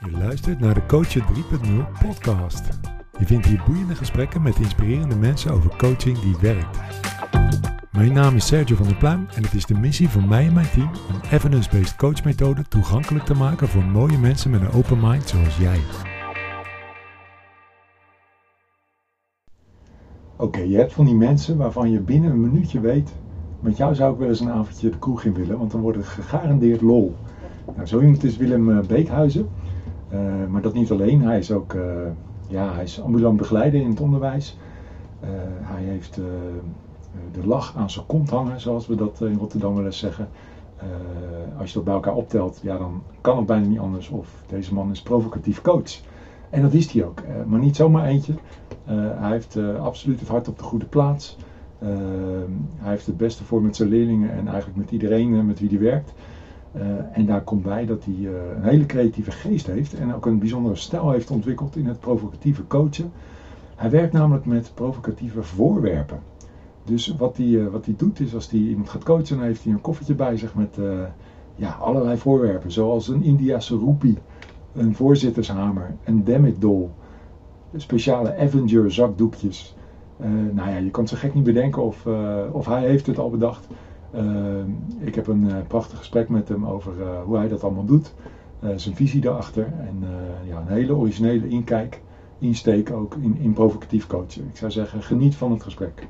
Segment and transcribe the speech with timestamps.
[0.00, 1.26] Je luistert naar de Coachen 3.0
[2.02, 2.68] podcast.
[3.18, 6.78] Je vindt hier boeiende gesprekken met inspirerende mensen over coaching die werkt.
[7.92, 10.52] Mijn naam is Sergio van der Pluim en het is de missie van mij en
[10.52, 15.28] mijn team om evidence-based coachmethoden toegankelijk te maken voor mooie mensen met een open mind
[15.28, 15.80] zoals jij.
[20.36, 23.12] Oké, je hebt van die mensen waarvan je binnen een minuutje weet,
[23.64, 25.98] met jou zou ik wel eens een avondje de kroeg in willen, want dan wordt
[25.98, 27.14] het gegarandeerd lol.
[27.74, 29.48] Nou, zo iemand is Willem eh, Beekhuizen,
[30.12, 31.22] uh, maar dat niet alleen.
[31.22, 31.82] Hij is ook uh,
[32.48, 34.58] ja, hij is ambulant begeleider in het onderwijs.
[35.62, 36.14] hij heeft
[37.32, 40.28] de lach aan zijn kont hangen, zoals we dat in Rotterdam wel eens zeggen.
[41.58, 44.08] als je dat bij elkaar optelt, ja, dan kan het bijna niet anders.
[44.08, 46.00] Of deze man is provocatief coach.
[46.50, 47.22] En dat is hij ook.
[47.46, 48.34] maar niet zomaar eentje.
[49.18, 51.36] hij heeft absoluut het hart op de goede plaats.
[52.76, 55.78] Hij heeft het beste voor met zijn leerlingen en eigenlijk met iedereen met wie hij
[55.78, 56.12] werkt.
[56.76, 60.26] Uh, en daar komt bij dat hij uh, een hele creatieve geest heeft en ook
[60.26, 63.12] een bijzondere stijl heeft ontwikkeld in het provocatieve coachen.
[63.74, 66.18] Hij werkt namelijk met provocatieve voorwerpen.
[66.84, 69.72] Dus wat hij, wat hij doet is als hij iemand gaat coachen, dan heeft hij
[69.72, 70.78] een koffertje bij zich met
[71.54, 72.72] ja, allerlei voorwerpen.
[72.72, 74.18] Zoals een Indiase roepie,
[74.72, 76.88] een voorzittershamer, een Dammit doll,
[77.76, 79.76] speciale Avenger zakdoekjes.
[80.52, 82.06] Nou ja, je kan het zo gek niet bedenken of,
[82.52, 83.66] of hij heeft het al bedacht.
[84.14, 84.64] Uh,
[85.00, 88.14] ik heb een uh, prachtig gesprek met hem over uh, hoe hij dat allemaal doet.
[88.76, 89.64] zijn visie daarachter.
[89.64, 90.02] En
[90.46, 92.00] ja, een hele originele inkijk,
[92.38, 94.48] insteek ook in, in provocatief coachen.
[94.48, 96.08] Ik zou zeggen, geniet van het gesprek.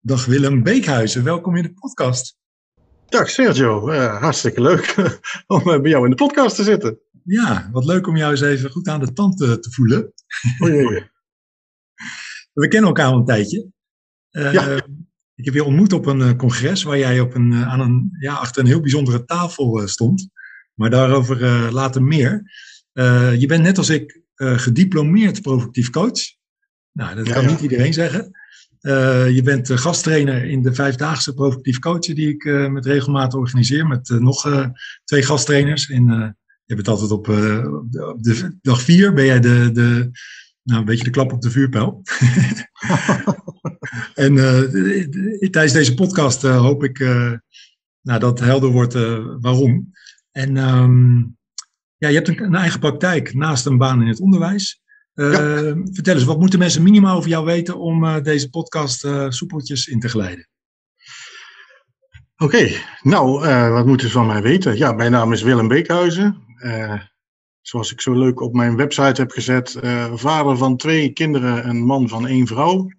[0.00, 2.36] Dag Willem Beekhuizen, welkom in de podcast.
[3.06, 6.98] Dag Sergio, hartstikke leuk om bij jou in de podcast te zitten.
[7.28, 10.12] Ja, wat leuk om jou eens even goed aan de tand te, te voelen.
[10.58, 11.10] Oh jee.
[12.52, 13.66] We kennen elkaar al een tijdje.
[14.30, 14.82] Uh, ja.
[15.34, 18.10] Ik heb je ontmoet op een uh, congres waar jij op een, uh, aan een,
[18.20, 20.28] ja, achter een heel bijzondere tafel stond.
[20.74, 22.42] Maar daarover later meer.
[23.38, 26.20] je bent net als ik gediplomeerd provocatief coach.
[26.92, 27.50] Nou, dat ja, kan ja.
[27.50, 28.30] niet iedereen zeggen.
[29.34, 33.86] je bent gasttrainer in de vijfdaagse provocatief coachen die ik met regelmaat organiseer.
[33.86, 34.70] Met nog
[35.04, 35.88] twee gasttrainers.
[35.88, 36.36] En,
[36.68, 40.10] je bent altijd op, op de dag vier ben jij de, de,
[40.62, 42.02] nou, een beetje de klap op de vuurpijl.
[44.14, 44.60] en uh,
[45.50, 46.98] tijdens deze podcast uh, hoop ik
[48.00, 48.94] nou, dat helder wordt
[49.40, 49.92] waarom.
[50.30, 51.36] En um,
[51.96, 54.82] ja, je hebt een, een, eigen praktijk naast een baan in het onderwijs.
[55.14, 55.30] Ja.
[55.92, 60.08] Vertel eens, wat moeten mensen minimaal over jou weten om deze podcast soepeltjes in te
[60.08, 60.48] glijden?
[62.36, 62.76] Oké, okay.
[63.02, 64.76] nou, wat moeten ze van mij weten?
[64.76, 66.46] Ja, mijn naam is Willem Beekhuizen
[67.68, 71.76] zoals ik zo leuk op mijn website heb gezet, uh, vader van twee kinderen en
[71.76, 72.90] man van één vrouw.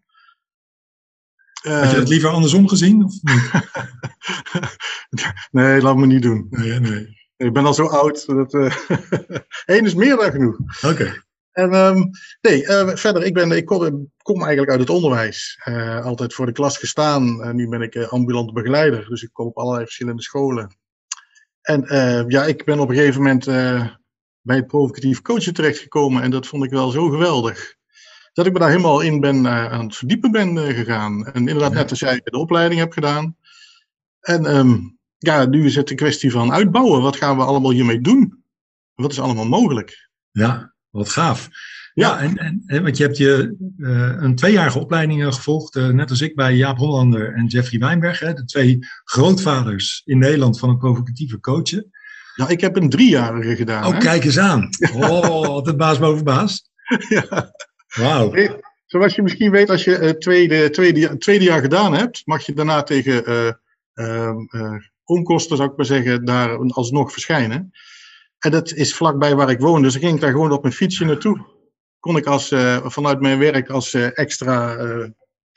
[1.65, 3.03] Uh, Had je het liever andersom gezien?
[3.03, 3.13] Of
[5.51, 6.47] nee, laat me niet doen.
[6.49, 7.17] Nee, nee.
[7.37, 8.25] Ik ben al zo oud.
[8.25, 8.73] Dat, uh,
[9.65, 10.59] Eén is meer dan genoeg.
[10.59, 10.87] Oké.
[10.87, 11.21] Okay.
[11.51, 12.09] En um,
[12.41, 12.63] nee,
[12.97, 15.59] verder, ik, ben, ik kom, kom, eigenlijk uit het onderwijs.
[16.03, 17.55] altijd voor de klas gestaan.
[17.55, 20.78] nu ben ik ambulant begeleider, dus ik kom op allerlei verschillende scholen.
[21.69, 21.85] En
[22.27, 23.45] ja, ik ben op een gegeven moment
[24.41, 26.21] bij het provocatief coachen terechtgekomen.
[26.21, 27.75] En dat vond ik wel zo geweldig.
[28.33, 31.25] Dat ik me daar helemaal in ben uh, aan het verdiepen ben gegaan.
[31.25, 33.35] En inderdaad, net als jij de opleiding hebt gedaan.
[34.19, 37.01] En um, ja, nu is het een kwestie van uitbouwen.
[37.01, 38.43] Wat gaan we allemaal hiermee doen?
[38.95, 40.09] Wat is allemaal mogelijk?
[40.31, 41.49] Ja, wat gaaf.
[41.99, 46.35] Ja, en, en, want je hebt je uh, een tweejarige opleiding gevolgd, net als ik
[46.35, 51.39] bij Jaap Hollander en Jeffrey Wijnberg, hè, de twee grootvaders in Nederland van het provocatieve
[51.39, 51.91] coachen.
[52.35, 53.85] Nou, ik heb een driejarige gedaan.
[53.85, 54.69] Oh, kijk eens aan.
[54.93, 56.69] Oh, altijd baas boven baas.
[57.09, 57.51] ja.
[57.95, 58.33] Wauw.
[58.85, 62.45] Zoals je misschien weet, als je het uh, tweede, tweede, tweede jaar gedaan hebt, mag
[62.45, 63.59] je daarna tegen
[65.03, 67.71] onkosten, zou ik maar zeggen, daar alsnog verschijnen.
[68.39, 70.73] En dat is vlakbij waar ik woon, dus dan ging ik daar gewoon op mijn
[70.73, 71.57] fietsje naartoe.
[71.99, 74.75] Kon ik als, vanuit mijn werk als extra,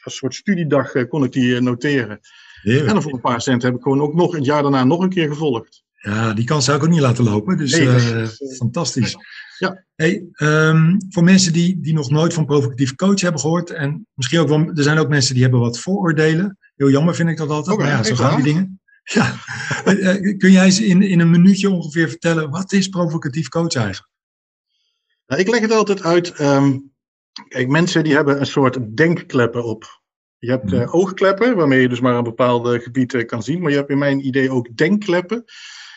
[0.02, 2.20] als soort studiedag, kon ik die noteren.
[2.62, 2.86] Heerlijk.
[2.86, 5.00] En dan voor een paar cent heb ik gewoon ook nog het jaar daarna nog
[5.00, 5.82] een keer gevolgd.
[6.02, 7.56] Ja, die kans zou ik ook niet laten lopen.
[7.56, 9.16] Dus nee, uh, fantastisch.
[9.58, 9.84] Ja.
[9.94, 13.70] Hey, um, voor mensen die, die nog nooit van provocatief coach hebben gehoord.
[13.70, 16.58] En misschien ook wel, er zijn ook mensen die hebben wat vooroordelen.
[16.76, 17.76] Heel jammer vind ik dat altijd.
[17.76, 18.80] Okay, maar ja, zo gaan die dingen.
[19.02, 19.34] Ja.
[20.38, 24.11] kun jij eens in, in een minuutje ongeveer vertellen, wat is provocatief coach eigenlijk?
[25.32, 26.40] Nou, ik leg het altijd uit.
[26.40, 26.92] Um,
[27.48, 30.00] kijk, mensen die hebben een soort denkkleppen op.
[30.38, 33.60] Je hebt uh, oogkleppen, waarmee je dus maar een bepaald gebied kan zien.
[33.60, 35.44] Maar je hebt in mijn idee ook denkkleppen.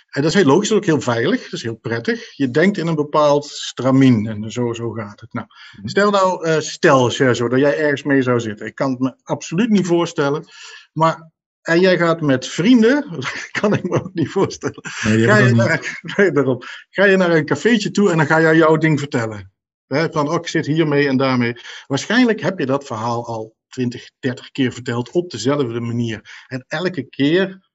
[0.10, 2.36] En dat is heel logisch, dat is ook heel veilig, dat is heel prettig.
[2.36, 5.34] Je denkt in een bepaald stramien en zo, zo gaat het.
[5.34, 5.48] Nou,
[5.84, 8.66] stel nou, uh, stel Sergio, dat jij ergens mee zou zitten.
[8.66, 10.46] Ik kan het me absoluut niet voorstellen.
[10.94, 11.32] Maar
[11.66, 14.82] en jij gaat met vrienden, dat kan ik me ook niet voorstellen.
[15.04, 16.00] Nee, ga, je naar,
[16.90, 19.52] ga je naar een cafeetje toe en dan ga jij jouw ding vertellen.
[19.88, 21.56] van, oh, ik zit hiermee en daarmee.
[21.88, 26.46] Waarschijnlijk heb je dat verhaal al 20, 30 keer verteld op dezelfde manier.
[26.48, 27.70] En elke keer,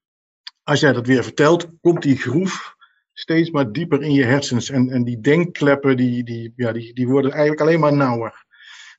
[0.63, 2.75] als jij dat weer vertelt, komt die groef
[3.13, 4.69] steeds maar dieper in je hersens.
[4.69, 8.45] En, en die denkkleppen, die, die, ja, die, die worden eigenlijk alleen maar nauwer.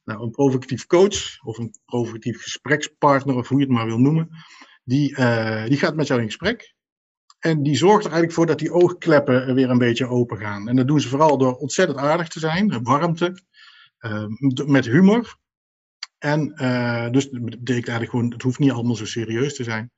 [0.04, 4.30] Nou, een provocatief coach of een provocatief gesprekspartner, of hoe je het maar wil noemen,
[4.84, 6.74] die, uh, die gaat met jou in gesprek.
[7.38, 10.68] En die zorgt er eigenlijk voor dat die oogkleppen weer een beetje open gaan.
[10.68, 13.42] En dat doen ze vooral door ontzettend aardig te zijn, warmte,
[14.00, 14.26] uh,
[14.66, 15.36] met humor.
[16.18, 19.92] En uh, dus betekent eigenlijk gewoon, het hoeft niet allemaal zo serieus te zijn.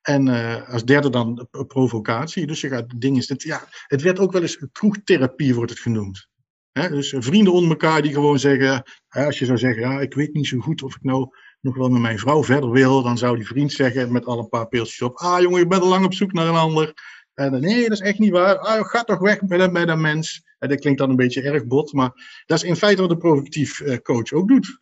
[0.00, 2.46] En uh, als derde dan provocatie.
[2.46, 3.24] Dus je gaat dingen.
[3.36, 6.28] Ja, het werd ook wel eens kroegtherapie, wordt het genoemd.
[6.72, 8.82] Dus vrienden onder elkaar die gewoon zeggen.
[9.08, 11.28] als je zou zeggen, ja, ik weet niet zo goed of ik nou
[11.66, 14.48] nog wel met mijn vrouw verder wil, dan zou die vriend zeggen met al een
[14.48, 16.94] paar pilsjes op: Ah, jongen, je bent al lang op zoek naar een ander.
[17.34, 18.58] En dan, nee, dat is echt niet waar.
[18.58, 20.44] Ah, ga toch weg met een mens.
[20.58, 23.18] En dat klinkt dan een beetje erg bot, maar dat is in feite wat een
[23.18, 24.80] provocatief uh, coach ook doet.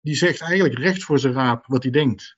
[0.00, 2.36] Die zegt eigenlijk recht voor zijn raap wat hij denkt.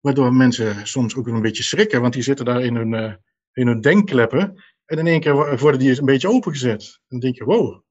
[0.00, 3.14] Waardoor mensen soms ook een beetje schrikken, want die zitten daar in hun, uh,
[3.52, 4.64] in hun denkkleppen.
[4.84, 6.82] En in één keer worden die een beetje opengezet.
[6.82, 7.82] En dan denk je, wow.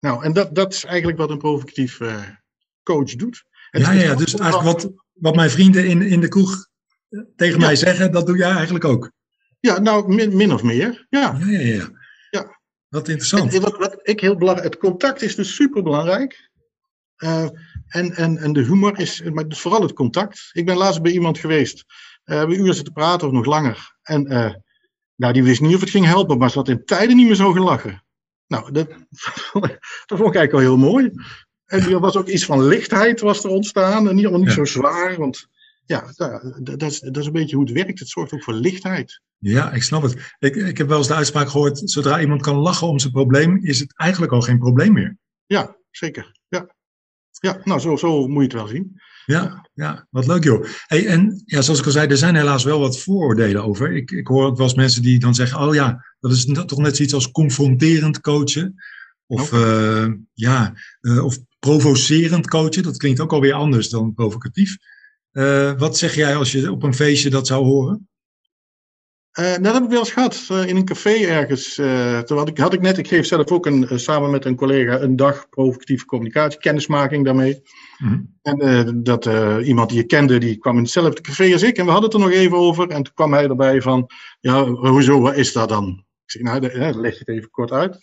[0.00, 2.22] Nou, en dat, dat is eigenlijk wat een provocatief uh,
[2.82, 3.44] coach doet.
[3.78, 6.66] Ja, ja, dus eigenlijk wat, wat mijn vrienden in, in de kroeg
[7.36, 9.10] tegen mij zeggen, dat doe jij eigenlijk ook.
[9.60, 11.06] Ja, nou, min, min of meer.
[11.08, 11.36] Ja.
[11.40, 11.90] Ja, ja, ja.
[12.30, 12.60] ja.
[12.88, 13.54] Wat interessant.
[13.54, 16.50] En, wat, wat ik heel belangrijk, het contact is dus super belangrijk.
[17.18, 17.48] Uh,
[17.86, 20.50] en, en, en de humor is, maar dus vooral het contact.
[20.52, 21.84] Ik ben laatst bij iemand geweest,
[22.24, 23.96] uh, we uur zitten praten of nog langer.
[24.02, 24.54] En uh,
[25.14, 27.34] nou, die wist niet of het ging helpen, maar ze had in tijden niet meer
[27.34, 28.04] zo gelachen.
[28.46, 28.88] Nou, dat,
[30.06, 31.10] dat vond ik eigenlijk al heel mooi.
[31.66, 34.08] En er was ook iets van lichtheid was er ontstaan.
[34.08, 35.16] En niet allemaal niet zo zwaar.
[35.18, 35.48] Want
[35.86, 36.04] ja,
[36.60, 37.98] dat, is, dat is een beetje hoe het werkt.
[37.98, 39.20] Het zorgt ook voor lichtheid.
[39.38, 40.34] Ja, ik snap het.
[40.38, 43.58] Ik, ik heb wel eens de uitspraak gehoord: zodra iemand kan lachen om zijn probleem,
[43.62, 45.16] is het eigenlijk al geen probleem meer.
[45.46, 46.34] Ja, zeker.
[46.48, 46.74] Ja,
[47.30, 49.00] ja nou, zo, zo moet je het wel zien.
[49.26, 50.66] Ja, ja, wat leuk joh.
[50.86, 53.92] Hey, en ja, zoals ik al zei, er zijn helaas wel wat vooroordelen over.
[53.92, 56.78] Ik, ik hoor ook wel eens mensen die dan zeggen: Oh ja, dat is toch
[56.78, 58.74] net zoiets als confronterend coachen.
[59.26, 62.82] Of, uh, ja, uh, of provocerend coachen.
[62.82, 64.76] Dat klinkt ook alweer anders dan provocatief.
[65.32, 68.08] Uh, wat zeg jij als je op een feestje dat zou horen?
[69.32, 70.46] Nou, dat heb ik wel eens gehad.
[70.66, 71.74] In een café ergens.
[72.24, 75.00] Toen had ik, had ik net, ik geef zelf ook een, samen met een collega
[75.00, 77.62] een dag provocatieve communicatie, kennismaking daarmee.
[77.98, 79.24] Mm En dat
[79.64, 81.76] iemand die je kende, die kwam in hetzelfde café als ik.
[81.76, 82.88] En we hadden het er nog even over.
[82.88, 84.06] En toen kwam hij erbij van,
[84.40, 86.04] ja, hoezo, wat is dat dan?
[86.24, 87.98] Ik zeg, nou, leg het even kort uit.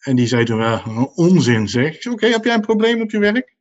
[0.00, 2.06] En die zei toen wel, onzin zeg.
[2.06, 3.56] Oké, heb jij een probleem op je werk?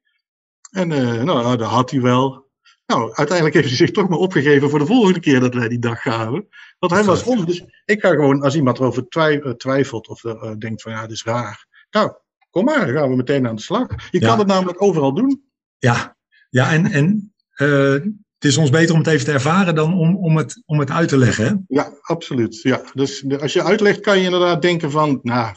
[0.72, 2.48] En uh, nou, dat had hij wel.
[2.86, 5.80] Nou, uiteindelijk heeft hij zich toch maar opgegeven voor de volgende keer dat wij die
[5.80, 6.48] dag gaven.
[6.80, 7.46] Want hij was om.
[7.46, 11.12] Dus ik ga gewoon, als iemand erover eh, twijfelt of uh, denkt van ja, dit
[11.12, 11.68] is raar.
[11.92, 12.12] Nou,
[12.50, 13.88] kom maar, dan gaan we meteen aan de slag.
[14.12, 15.44] Je kan het namelijk overal doen.
[15.78, 16.18] Ja,
[16.50, 17.94] ja en, en uh,
[18.40, 20.92] het is ons beter om het even te ervaren dan om, om, het, om het
[20.92, 21.46] uit te leggen.
[21.46, 21.54] Hè?
[21.68, 22.62] Ja, absoluut.
[22.62, 22.82] Ja.
[22.94, 25.56] Dus als je uitlegt, kan je inderdaad denken van, nou,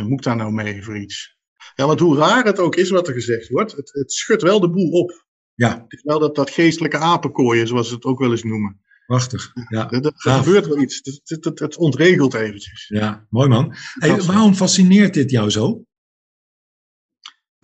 [0.00, 1.38] en moet daar nou mee voor iets?
[1.74, 4.60] Ja, want hoe raar het ook is wat er gezegd wordt, het, het schudt wel
[4.60, 5.26] de boel op.
[5.54, 5.80] Ja.
[5.82, 8.80] Het is wel dat, dat geestelijke apenkooien, zoals ze het ook wel eens noemen.
[9.06, 9.52] Prachtig.
[9.68, 9.90] Ja.
[9.90, 11.00] Er, gebeurt wel iets.
[11.02, 12.88] Het, het, het, het, ontregelt eventjes.
[12.88, 13.74] Ja, mooi man.
[13.74, 15.84] Hey, waarom fascineert dit jou zo?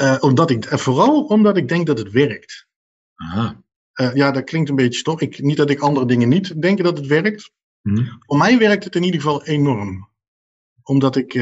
[0.03, 2.67] Uh, omdat ik, uh, vooral omdat ik denk dat het werkt.
[3.15, 3.63] Aha.
[4.01, 5.21] Uh, ja, dat klinkt een beetje stom.
[5.21, 7.51] Ik, niet dat ik andere dingen niet denk dat het werkt.
[7.81, 8.17] Hmm.
[8.27, 10.09] Voor mij werkt het in ieder geval enorm.
[10.83, 11.35] Omdat ik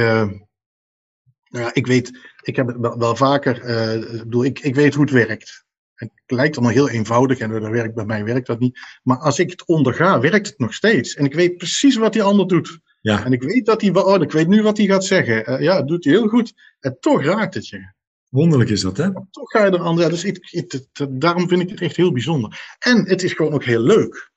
[1.55, 5.13] nou ja, ik weet, ik heb wel, vaker, uh, bedoel, ik, ik weet hoe het
[5.13, 5.65] werkt.
[5.95, 8.79] Het lijkt allemaal heel eenvoudig en dat werkt, bij mij werkt dat niet.
[9.03, 11.15] Maar als ik het onderga, werkt het nog steeds.
[11.15, 12.79] En ik weet precies wat die ander doet.
[13.01, 13.25] Ja.
[13.25, 15.51] En ik weet dat hij, oh, ik weet nu wat hij gaat zeggen.
[15.51, 16.53] Uh, ja, dat doet hij heel goed.
[16.81, 17.93] En toch raakt het je.
[18.29, 19.13] Wonderlijk is dat, hè?
[19.13, 19.97] toch ga je er aan.
[19.97, 22.77] Ja, dus ik, ik, daarom vind ik het echt heel bijzonder.
[22.79, 24.31] En het is gewoon ook heel leuk.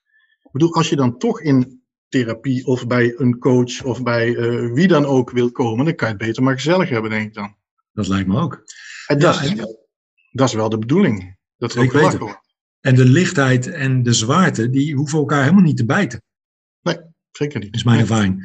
[0.44, 4.74] Ik bedoel, als je dan toch in therapie of bij een coach of bij uh,
[4.74, 7.34] wie dan ook wil komen, dan kan je het beter maar gezellig hebben, denk ik
[7.34, 7.56] dan.
[7.94, 8.64] Dat lijkt me ook.
[9.08, 9.56] En dat, is,
[10.32, 11.38] dat is wel de bedoeling.
[11.58, 12.40] Dat er ook gelachen wordt.
[12.80, 16.22] En de lichtheid en de zwaarte, die hoeven elkaar helemaal niet te bijten.
[16.82, 16.98] Nee,
[17.32, 17.76] zeker niet.
[17.76, 18.40] is mijn ervaring.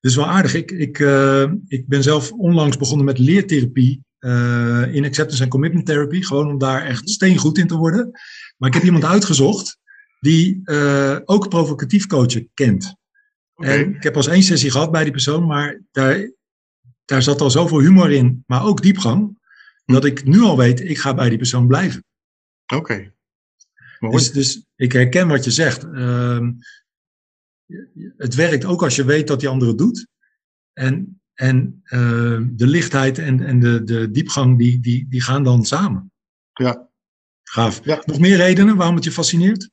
[0.00, 0.54] Dat is wel aardig.
[0.54, 5.86] Ik, ik, uh, ik ben zelf onlangs begonnen met leertherapie uh, in acceptance en commitment
[5.86, 6.22] therapy.
[6.22, 8.10] Gewoon om daar echt steengoed in te worden.
[8.56, 9.78] Maar ik heb iemand uitgezocht
[10.20, 12.94] die uh, ook provocatief coachen kent.
[13.60, 16.30] En ik heb pas één sessie gehad bij die persoon, maar daar,
[17.04, 19.38] daar zat al zoveel humor in, maar ook diepgang,
[19.84, 22.04] dat ik nu al weet, ik ga bij die persoon blijven.
[22.74, 23.12] Oké.
[23.98, 25.84] Dus, dus ik herken wat je zegt.
[25.84, 26.52] Ehm,
[28.16, 30.06] het werkt ook als je weet dat die ander het doet.
[30.72, 35.64] En, en ehm, de lichtheid en, en de, de diepgang, die, die, die gaan dan
[35.64, 36.12] samen.
[36.52, 36.88] Ja.
[37.42, 37.84] Gaaf.
[37.84, 39.70] Nog meer redenen waarom het je fascineert?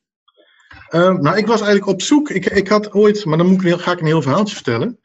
[0.90, 2.30] Ehm, nou, ik was eigenlijk op zoek.
[2.30, 4.56] Ik, ik had ooit, maar dan moet ik een heel, ga ik een heel verhaaltje
[4.56, 5.00] vertellen.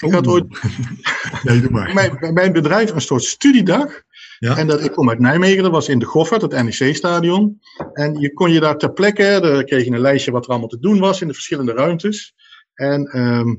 [0.00, 0.46] Ik had ooit
[1.42, 1.92] nee, doe maar.
[1.94, 4.02] bij, bij mijn bedrijf een soort studiedag.
[4.38, 4.56] Ja.
[4.56, 7.60] En dat, ik kom uit Nijmegen, dat was in de Goffert, het NEC-stadion.
[7.92, 10.68] En je kon je daar ter plekke, daar kreeg je een lijstje wat er allemaal
[10.68, 12.34] te doen was in de verschillende ruimtes.
[12.74, 13.54] En ehm,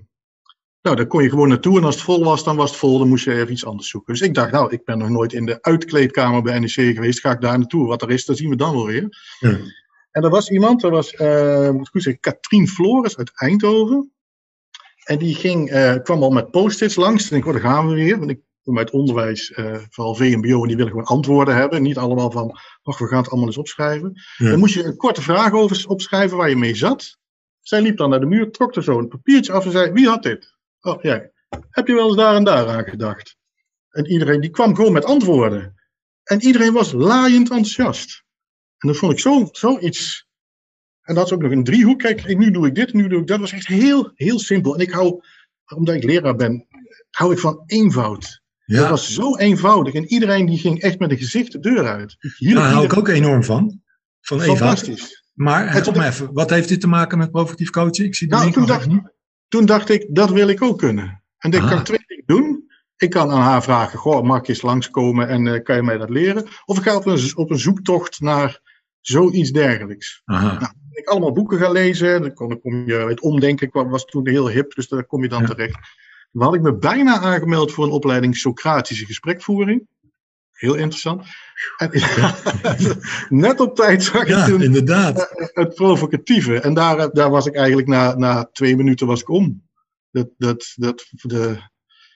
[0.81, 1.77] nou, daar kon je gewoon naartoe.
[1.77, 3.89] En als het vol was, dan was het vol, dan moest je even iets anders
[3.89, 4.13] zoeken.
[4.13, 7.31] Dus ik dacht, nou, ik ben nog nooit in de uitkleedkamer bij NEC geweest, ga
[7.31, 7.87] ik daar naartoe.
[7.87, 9.07] Wat er is, dat zien we dan wel weer.
[9.39, 9.57] Ja.
[10.13, 14.11] En er was iemand, er was, uh, moet ik goed zeggen, Katrien Flores uit Eindhoven.
[15.03, 17.31] En die ging, eh, kwam al met post-its langs.
[17.31, 18.17] En ik hoorde, daar gaan we weer.
[18.17, 21.81] Want ik kom uit onderwijs, eh, vooral VMBO, en die willen gewoon antwoorden hebben.
[21.81, 24.13] Niet allemaal van, ach, we gaan het allemaal eens opschrijven.
[24.37, 24.49] Ja.
[24.49, 27.17] Dan moest je een korte vraag over opschrijven waar je mee zat.
[27.61, 30.07] Zij liep dan naar de muur, trok er zo een papiertje af en zei, wie
[30.07, 30.55] had dit?
[30.81, 31.31] Oh, jij.
[31.69, 33.37] Heb je wel eens daar en daar aan gedacht?
[33.89, 35.75] En iedereen, die kwam gewoon met antwoorden.
[36.23, 38.22] En iedereen was laaiend enthousiast.
[38.83, 40.27] En dat vond ik zo, zoiets.
[41.01, 41.99] En dat is ook nog een driehoek.
[41.99, 43.27] Kijk, nu doe ik dit, nu doe ik dat.
[43.27, 44.73] Dat was echt heel, heel simpel.
[44.73, 45.21] En ik hou,
[45.75, 46.67] omdat ik leraar ben,
[47.09, 48.41] hou ik van eenvoud.
[48.65, 49.93] Dat was zo eenvoudig.
[49.93, 52.15] En iedereen die ging echt met een gezicht de deur uit.
[52.37, 53.81] Hielp daar hou ik ook enorm van.
[54.21, 54.39] Van.
[54.41, 55.23] Fantastisch.
[55.33, 58.05] Maar En eh, ik- even, wat heeft dit te maken met provocatief coachen?
[58.05, 58.87] Ik zie Nou, toen dacht,
[59.47, 61.23] toen dacht ik, dat wil ik ook kunnen.
[61.37, 61.69] En ik Ah.
[61.69, 62.71] kan twee dingen doen.
[62.97, 65.97] Ik kan aan haar vragen, goh, mag ik eens langskomen en eh, kan je mij
[65.97, 66.47] dat leren?
[66.65, 68.59] Of ik ga op een, op een zoektocht naar
[69.07, 70.21] zoiets dergelijks.
[70.25, 70.57] Aha.
[70.57, 72.21] ben ik allemaal boeken gaan lezen.
[72.21, 75.21] Dan kon, dan kom je, het omdenken kwam- was toen heel hip, dus daar kom
[75.23, 75.47] je dan Ja.
[75.47, 75.77] terecht.
[76.31, 79.87] Dan had ik me bijna aangemeld voor een opleiding Socratische gesprekvoering.
[80.51, 81.25] Heel interessant.
[81.77, 81.89] En,
[83.45, 85.29] net op tijd zag ik toen inderdaad.
[85.53, 86.59] het provocatieve.
[86.59, 89.63] En daar, daar was ik eigenlijk na, na twee minuten was ik om.
[90.11, 91.57] Dat, dat, dat, de,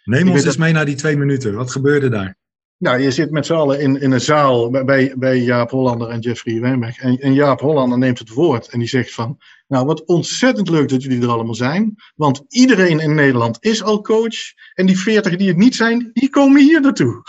[0.04, 1.54] Neem ons eens mee naar die twee minuten.
[1.54, 2.38] Wat gebeurde daar?
[2.78, 6.20] Nou, je zit met z'n allen in, in een zaal bij- bij, Jaap Hollander en
[6.20, 6.98] Jeffrey Wijnberg.
[6.98, 9.38] En, en Jaap Hollander neemt het woord en die zegt van...
[9.68, 11.96] Nou, wat ontzettend leuk dat jullie er allemaal zijn.
[12.16, 14.36] Want iedereen in Nederland is al coach.
[14.74, 17.22] En die veertig die het niet zijn, die komen hier naartoe.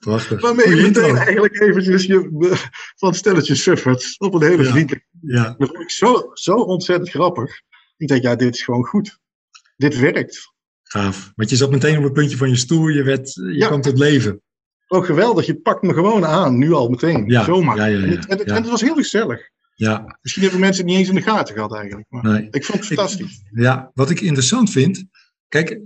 [0.00, 0.40] Prachtig.
[0.40, 2.58] Waarmee je meteen eigenlijk eventjes je,
[2.96, 4.70] van stelletje suffert op een hele Ja.
[4.70, 7.60] vriendelijke Ja, Dat vond ik zo, zo ontzettend grappig.
[7.96, 9.18] Ik dacht, ja, dit is gewoon goed.
[9.76, 10.53] Dit werkt.
[10.94, 11.32] Gaaf.
[11.34, 12.88] Want je zat meteen op het puntje van je stoel.
[12.88, 13.66] Je, werd, je Ja.
[13.66, 14.42] kwam tot leven.
[14.88, 17.24] Ook geweldig, je pakt me gewoon aan, nu al meteen.
[17.26, 17.76] Ja, Zomaar.
[17.76, 18.54] ja, ja, ja, En, het, en, het, ja.
[18.54, 19.50] en het was heel gezellig.
[19.74, 22.06] Ja, Misschien hebben mensen het niet eens in de gaten gehad eigenlijk.
[22.08, 22.48] Maar nee.
[22.50, 23.42] ik vond het fantastisch.
[23.50, 25.04] Ja, wat ik interessant vind.
[25.48, 25.78] Kijk,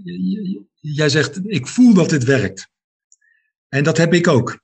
[0.80, 2.68] jij zegt, ik voel dat dit werkt.
[3.68, 4.58] En dat heb ik ook.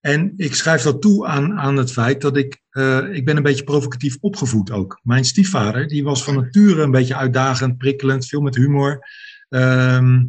[0.00, 3.42] En ik schrijf dat toe aan, aan het feit dat ik, eh, ik ben een
[3.42, 5.00] beetje provocatief opgevoed ook.
[5.02, 9.06] Mijn stiefvader, die was van nature een beetje uitdagend, prikkelend, veel met humor.
[9.48, 10.24] Ehm,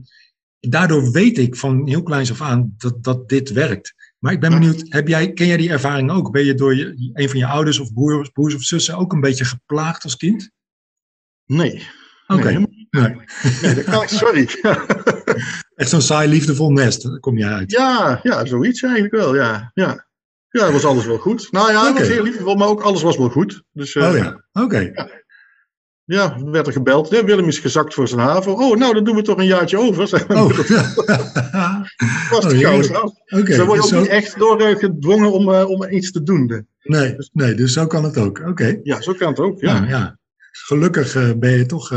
[0.59, 3.93] daardoor weet ik van heel kleins af aan dat, dat dit werkt.
[4.19, 6.31] Maar ik ben benieuwd, heb jij, ken jij die ervaring ook?
[6.31, 9.19] Ben je door je, een van je ouders of broers, broers of zussen ook een
[9.21, 10.50] beetje geplaagd als kind?
[11.45, 11.88] Nee.
[12.27, 12.51] Oké.
[12.51, 12.88] Nee.
[12.89, 13.15] Nee.
[13.62, 14.50] Nee, dat kan ik, sorry.
[15.75, 17.71] Echt zo'n saai, liefdevol nest, daar kom je uit.
[17.71, 19.71] ja, ja, zoiets eigenlijk wel, ja.
[19.74, 20.07] Ja,
[20.50, 21.51] ja was alles wel goed.
[21.51, 23.63] Nou ja, was heel liefdevol, maar ook alles was wel goed.
[23.71, 24.79] Dus eh, Oh ja, oké.
[24.79, 25.09] ja,
[26.15, 27.09] er werd er gebeld.
[27.09, 28.53] Ja, Willem is gezakt voor zijn haven.
[28.53, 30.25] Oh, nou, dan doen we toch een jaartje over.
[30.27, 30.65] Oh, moeder.
[32.31, 32.77] was oh, gauw.
[32.77, 36.67] Dus je dus ook niet echt door eh, gedwongen om, eh, om iets te doen.
[36.83, 38.39] nee, nee, dus zo kan het ook.
[38.39, 38.79] Oké.
[38.83, 39.59] Ja, zo kan het ook.
[39.59, 39.73] Ja.
[39.73, 40.19] Nou ja,
[40.51, 41.91] gelukkig eh, ben je toch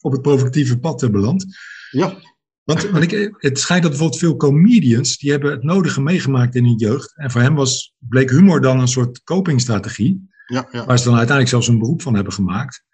[0.00, 1.46] op het provocatieve pad beland.
[1.90, 2.14] Ja.
[2.62, 6.64] Want, want ik, het schijnt dat bijvoorbeeld veel comedians, die hebben het nodige meegemaakt in
[6.64, 7.12] hun jeugd.
[7.16, 10.84] En voor hen was, bleek humor dan een soort copingstrategie, Ja, ja.
[10.84, 12.84] waar ze dan uiteindelijk zelfs een beroep van hebben gemaakt.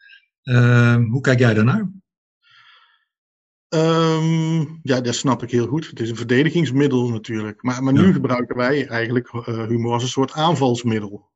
[0.48, 1.90] Ehm, hoe kijk jij daarnaar?
[3.68, 5.86] Ehm, ja, dat snap ik heel goed.
[5.86, 7.62] Het is een verdedigingsmiddel natuurlijk.
[7.62, 8.12] Maar, maar nu Ja.
[8.12, 11.30] gebruiken wij eigenlijk eh, humor als een soort aanvalsmiddel.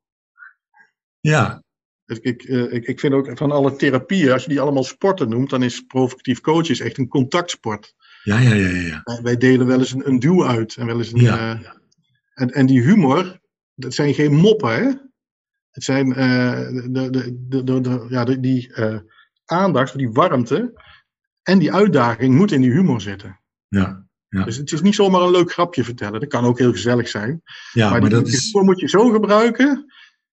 [1.19, 1.63] Ja,
[2.05, 5.49] ik, eh, ik, ik vind ook van alle therapieën, als je die allemaal sporten noemt,
[5.49, 7.93] dan is provocatief coachen is echt een contactsport.
[8.23, 8.67] ja, ja, ja.
[8.69, 9.19] ja.
[9.21, 10.75] Wij delen wel eens een, een duw uit.
[10.75, 11.53] En, wel eens een, Ja.
[11.61, 11.69] eh,
[12.33, 13.39] en, en die humor,
[13.75, 14.91] dat zijn geen moppen, hè?
[15.73, 18.99] Het zijn eh, de, de, de, de, ja, die eh,
[19.45, 20.81] aandacht, die warmte
[21.43, 23.39] en die uitdaging moet in die humor zitten.
[23.67, 24.03] ja.
[24.33, 24.43] Ja.
[24.43, 26.19] Dus het is niet zomaar een leuk grapje vertellen.
[26.19, 27.41] Dat kan ook heel gezellig zijn.
[27.71, 28.45] Ja, maar maar die dat is.
[28.45, 29.85] humor moet je zo gebruiken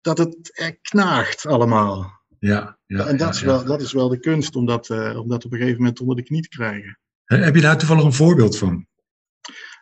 [0.01, 2.21] dat het er knaagt allemaal.
[2.39, 3.45] Ja, ja, en dat, ja, is ja.
[3.45, 5.99] wel, dat is wel de kunst om dat, eh, om dat op een gegeven moment
[5.99, 6.99] onder de knie te krijgen.
[7.25, 8.87] Heb je daar toevallig een voorbeeld van?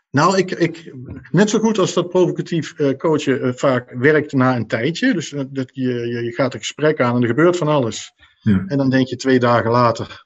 [0.09, 0.93] Nou, ik, ik,
[1.31, 5.13] net zo goed als dat provocatief eh, coachen eh, vaak werkt na een tijdje.
[5.13, 8.13] Dus dat, je, je, je gaat een gesprek aan en er gebeurt van alles.
[8.39, 8.63] Ja.
[8.67, 10.25] En dan denk je twee dagen later,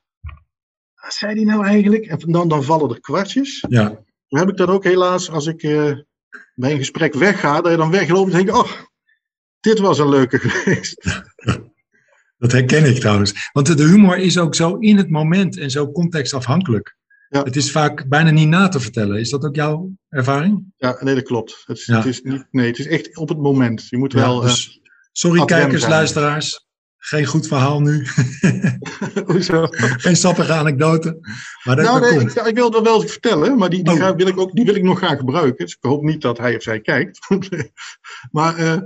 [1.02, 2.06] wat zei die nou eigenlijk?
[2.06, 3.66] En dan, dan vallen er kwartjes.
[3.70, 3.84] Ja,
[4.28, 5.92] Dan heb ik dat ook helaas als ik eh,
[6.56, 8.72] bij een gesprek wegga, dat je dan wegloopt en denkt, oh,
[9.60, 11.24] dit was een leuke geweest.
[12.38, 13.50] dat herken ik trouwens.
[13.52, 17.00] Want de humor is ook zo in het moment en zo contextafhankelijk.
[17.32, 17.44] Ja.
[17.44, 19.20] Het is vaak bijna niet na te vertellen.
[19.20, 20.74] Is dat ook jouw ervaring?
[20.78, 21.64] Ja, nee, dat klopt.
[21.66, 21.96] Het Ja.
[21.98, 23.88] het is niet, nee, het is echt op het moment.
[23.90, 24.40] Je moet wel...
[24.42, 24.80] Dus,
[25.12, 25.94] sorry ad rem kijkers, zijn.
[25.94, 26.66] luisteraars.
[26.98, 28.06] Geen goed verhaal nu.
[28.42, 28.74] eh,
[29.26, 29.68] hoezo?
[30.06, 31.18] Geen sappige anekdote.
[31.64, 32.36] Maar dat, Nou, nee, komt.
[32.38, 34.00] ik, ik wil dat wel vertellen, maar die, die, Oh.
[34.00, 35.66] ga- wil ik ook, die wil ik nog graag gebruiken.
[35.66, 37.20] Dus ik hoop niet dat hij of zij kijkt.
[38.32, 38.78] maar eh,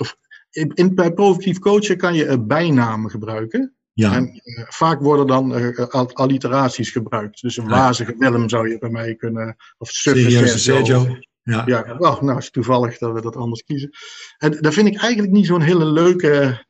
[0.00, 0.16] of,
[0.50, 3.74] in, in- bij provocatief coachen kan je eh, bijnamen gebruiken.
[3.94, 7.40] Ja, En eh, vaak worden dan eh, al- alliteraties gebruikt.
[7.40, 9.56] Dus een wazige Willem zou je bij mij kunnen.
[9.78, 11.16] Of serieuze Sergio.
[11.42, 13.90] Ja, Ja, wel, nou is het toevallig dat we dat anders kiezen.
[14.38, 16.64] En dat vind ik eigenlijk niet zo'n hele leuke.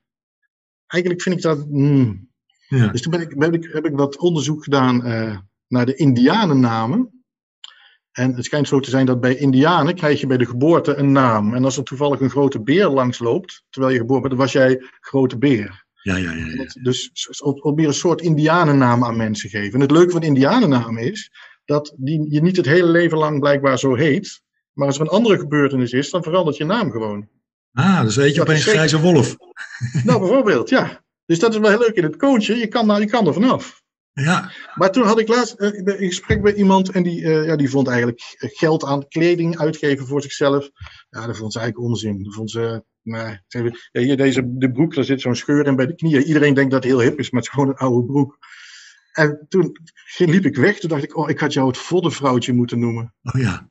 [0.86, 1.58] Eigenlijk vind ik dat.
[1.68, 2.28] hmm.
[2.68, 2.86] ja.
[2.88, 5.36] Dus toen ben ik, heb, ik, heb ik wat onderzoek gedaan eh,
[5.68, 7.24] naar de Indianennamen.
[8.12, 11.12] En het schijnt zo te zijn dat bij Indianen krijg je bij de geboorte een
[11.12, 11.54] naam.
[11.54, 14.52] En als er toevallig een grote beer langs loopt, terwijl je geboren bent, dan was
[14.52, 15.81] jij grote beer.
[16.02, 16.66] Ja, ja, ja, ja.
[16.82, 19.74] Dus probeer een soort Indianennaam aan mensen te geven.
[19.74, 21.30] En het leuke van Indianennaam is
[21.64, 24.42] dat die je niet het hele leven lang blijkbaar zo heet.
[24.72, 27.28] Maar als er een andere gebeurtenis is, dan verandert je naam gewoon.
[27.72, 29.36] Ah, dus weet je opeens grijze wolf.
[30.04, 31.04] Nou, bijvoorbeeld, ja.
[31.26, 32.58] Dus dat is wel heel leuk in het coachen.
[32.58, 33.82] Je kan, nou, je kan er vanaf.
[34.12, 37.46] Ja, Maar toen had ik laatst eh, ben in gesprek bij iemand en die, eh,
[37.46, 40.70] ja, die vond eigenlijk eh, geld aan kleding uitgeven voor zichzelf.
[41.10, 42.22] Ja, dat vond ze eigenlijk onzin.
[42.22, 42.84] Dat vond ze,
[43.92, 46.22] hier deze, de broek, daar zit zo'n scheur in bij de knieën.
[46.22, 48.38] Iedereen denkt dat het heel hip is, maar het is gewoon een oude broek.
[49.12, 49.72] En toen
[50.16, 53.14] liep ik weg, toen dacht ik, oh, ik had jou het voddenvrouwtje moeten noemen.
[53.22, 53.70] oh ja.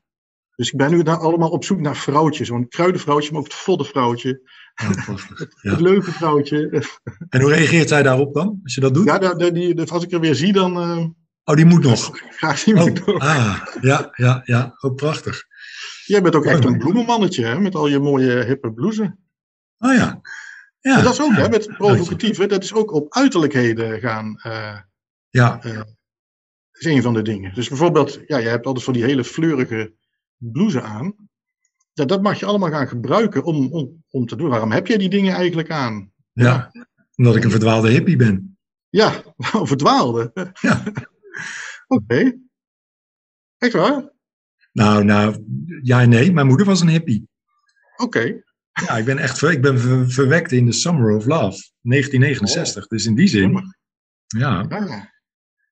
[0.56, 2.48] Dus ik ben nu daar allemaal op zoek naar vrouwtjes.
[2.48, 4.40] Zo'n kruidenvrouwtje, maar ook het voddenvrouwtje.
[4.82, 4.90] Oh.
[5.62, 5.70] Ja.
[5.70, 6.84] Het leuke vrouwtje.
[7.28, 9.04] En hoe reageert zij daarop dan, als je dat doet?
[9.06, 11.04] Ja, dat, dat- die, dat- als ik er weer zie, dan eh,
[11.44, 12.08] Oh, die moet nog.
[12.40, 13.18] ik die Oh, weer door.
[13.18, 14.76] ah, ja, ja, ja.
[14.80, 15.42] Oh, prachtig.
[16.04, 16.70] Jij bent ook echt Oh.
[16.70, 17.60] een bloemenmannetje, hè?
[17.60, 19.08] Met al je mooie hippe blouses.
[19.82, 20.20] Oh ja.
[20.80, 21.42] Ja, En dat is ook, ja.
[21.42, 24.38] hè, met provocatief, hè, dat is ook op uiterlijkheden gaan.
[24.42, 24.78] eh
[25.30, 25.60] Ja,
[26.72, 27.54] is een van de dingen.
[27.54, 29.94] Dus bijvoorbeeld, ja, je hebt altijd van die hele fleurige
[30.36, 31.14] blouse aan.
[31.92, 34.48] Ja, dat mag je allemaal gaan gebruiken om, om, om te doen.
[34.48, 36.12] Waarom heb je die dingen eigenlijk aan?
[36.32, 36.70] ja.
[37.16, 38.58] Omdat ik een verdwaalde hippie ben.
[38.88, 39.22] Ja,
[39.72, 40.32] verdwaalde.
[40.60, 40.82] Ja.
[41.96, 42.38] Oké.
[43.58, 44.12] Echt waar?
[44.72, 45.44] Nou, nou,
[45.82, 46.32] ja en nee.
[46.32, 47.28] Mijn moeder was een hippie.
[47.96, 48.42] Oké.
[48.72, 52.86] Ja, ik ben echt ver, ik ben ver- verwekt in de Summer of Love, 1969.
[52.86, 53.52] Dus in die zin,
[54.26, 54.64] ja.
[54.68, 55.10] Ja.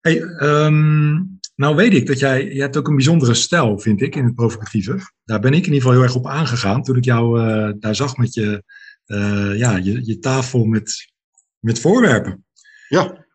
[0.01, 1.13] Hey, ehm,
[1.55, 4.35] nou weet ik dat jij, je hebt ook een bijzondere stijl, vind ik, in het
[4.35, 4.99] provocatieve.
[5.25, 7.95] Daar ben ik in ieder geval heel erg op aangegaan toen ik jou eh, daar
[7.95, 8.65] zag met je,
[9.05, 11.13] eh, ja, je, je tafel met,
[11.59, 12.45] met voorwerpen.
[12.89, 13.27] ja.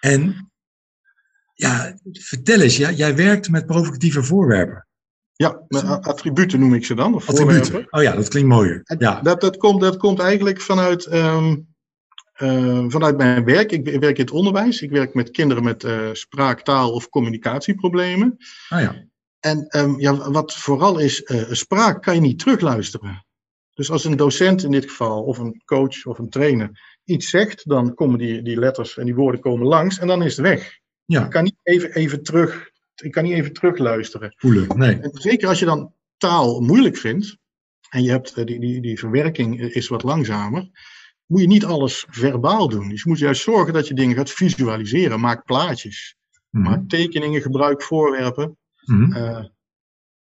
[0.00, 0.50] En
[1.54, 4.87] ja, vertel eens, jij, jij werkt met provocatieve voorwerpen.
[5.38, 5.62] Ja,
[6.00, 7.14] attributen noem ik ze dan.
[7.14, 7.86] Of Attributen.
[7.90, 8.82] Oh ja, dat klinkt mooier.
[8.98, 11.56] Ja, Dat, dat, komt, dat komt eigenlijk vanuit, ehm,
[12.32, 13.72] eh, vanuit mijn werk.
[13.72, 14.82] Ik, werk in het onderwijs.
[14.82, 18.36] Ik werk met kinderen met eh, spraak, taal of communicatieproblemen.
[18.68, 19.04] oh ja.
[19.40, 23.26] En ehm, ja, wat vooral is, eh, spraak kan je niet terugluisteren.
[23.74, 27.68] Dus als een docent in dit geval, of een coach of een trainer iets zegt,
[27.68, 30.78] dan komen die, die letters en die woorden komen langs en dan is het weg.
[31.04, 32.70] Ja, kan niet even, even terug,
[33.02, 34.34] ik kan niet even terugluisteren.
[34.36, 34.78] voelen.
[34.78, 34.98] Nee.
[35.00, 37.36] En zeker als je dan taal moeilijk vindt,
[37.88, 40.70] en je hebt eh, die, die, die verwerking is wat langzamer,
[41.26, 42.88] moet je niet alles verbaal doen.
[42.88, 45.20] Dus je moet juist zorgen dat je dingen gaat visualiseren.
[45.20, 46.16] Maak plaatjes,
[46.50, 46.64] Mhm.
[46.64, 48.58] maak tekeningen, gebruik voorwerpen.
[48.84, 49.12] Mhm.
[49.12, 49.46] Eh,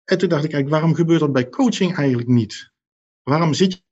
[0.04, 2.72] en toen dacht ik, kijk, waarom gebeurt dat bij coaching eigenlijk niet?
[3.24, 3.84] Waarom zit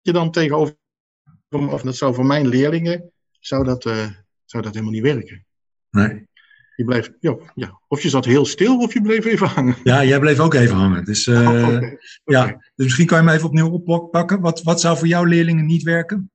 [0.00, 0.76] je dan tegenover,
[1.48, 4.10] of dat zou voor mijn leerlingen, zou dat, eh,
[4.44, 5.46] zou dat helemaal niet werken.
[5.94, 6.26] Nee.
[6.76, 9.76] Je blijft, ja, ja, of je zat heel stil of je bleef even hangen.
[9.82, 11.04] Ja, jij bleef ook even hangen.
[11.04, 11.82] Dus, eh, Oh,
[12.24, 14.40] ja, dus misschien kan je hem even opnieuw oppakken.
[14.40, 16.30] Wat, wat zou voor jouw leerlingen niet werken?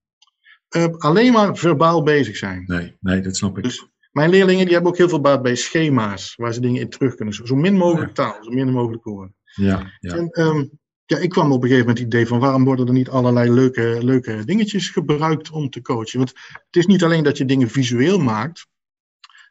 [0.69, 2.63] Eh, alleen maar verbaal bezig zijn.
[2.65, 3.63] Nee, nee, dat snap ik.
[3.63, 6.89] Dus mijn leerlingen die hebben ook heel veel baat bij schema's, waar ze dingen in
[6.89, 7.33] terug kunnen.
[7.33, 9.35] Zo, zo min mogelijk taal, zo min mogelijk woorden.
[9.43, 10.15] Ja, ja.
[10.15, 10.65] En ehm,
[11.05, 13.51] ja, ik kwam op een gegeven moment het idee van waarom worden er niet allerlei
[13.51, 16.17] leuke, leuke dingetjes gebruikt om te coachen.
[16.17, 18.67] Want het is niet alleen dat je dingen visueel maakt,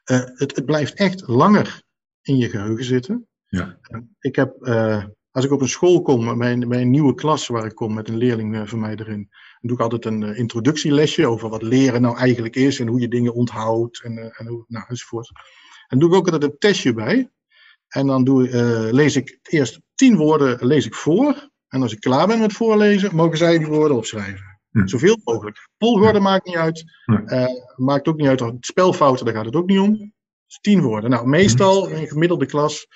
[0.08, 1.82] eh, het, het blijft echt langer
[2.22, 3.28] in je geheugen zitten.
[3.46, 3.78] Ja.
[4.20, 7.46] Ik heb, eh, als ik op een school kom, bij een, bij een nieuwe klas
[7.46, 9.28] waar ik kom met een leerling eh, van mij erin,
[9.60, 13.34] doe ik altijd een introductielesje over wat leren nou eigenlijk is en hoe je dingen
[13.34, 15.30] onthoudt en, en hoe, nou, enzovoort.
[15.86, 17.30] En doe ik ook altijd een testje bij.
[17.88, 18.48] En dan doe,
[18.92, 21.50] lees ik eerst tien woorden lees ik voor.
[21.68, 24.57] En als ik klaar ben met voorlezen, mogen zij die woorden opschrijven.
[24.80, 24.86] Hm.
[24.86, 25.68] Zoveel mogelijk.
[25.78, 26.84] Volgorde maakt niet uit.
[27.06, 28.56] Uh, maakt ook niet uit.
[28.60, 29.96] Spelfouten, daar gaat het ook niet om.
[30.46, 31.10] Dus tien woorden.
[31.10, 32.86] Nou, meestal in een gemiddelde klas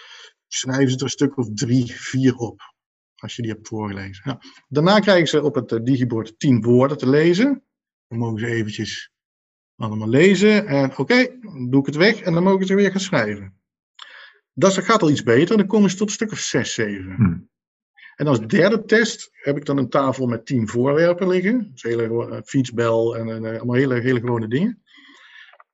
[0.49, 2.61] schrijven ze er een stuk of drie, vier op.
[3.14, 4.23] Als je die hebt voorgelezen.
[4.25, 7.64] Nou, daarna krijgen ze op het uh, digibord tien woorden te lezen.
[8.09, 9.11] Dan mogen ze eventjes
[9.77, 10.66] allemaal lezen.
[10.66, 12.21] En oké, okay, dan doe ik het weg.
[12.21, 13.61] En dan mogen ze weer gaan schrijven.
[14.53, 15.57] Dat gaat al iets beter.
[15.57, 17.14] Dan komen ze tot een stuk of zes, zeven.
[17.14, 17.38] Hm.
[18.16, 21.70] En als derde test heb ik dan een tafel met tien voorwerpen liggen.
[21.72, 24.83] Dus hele uh, fietsbel en uh, allemaal hele, hele gewone dingen.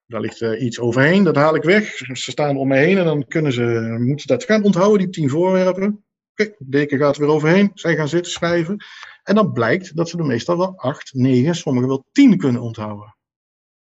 [0.07, 1.97] Daar ligt uh, iets overheen, dat haal ik weg.
[1.97, 5.11] Ze staan om me heen en dan kunnen ze, moeten ze dat gaan onthouden, die
[5.11, 6.05] tien voorwerpen.
[6.33, 7.71] Oké, deken gaat er weer overheen.
[7.75, 8.85] Zij gaan zitten schrijven.
[9.23, 13.17] En dan blijkt dat ze er meestal wel acht, negen, sommigen wel tien kunnen onthouden.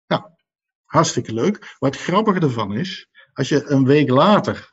[0.06, 0.22] Nou,
[0.84, 1.76] hartstikke leuk.
[1.78, 4.72] Maar het grappige ervan is, als je een week later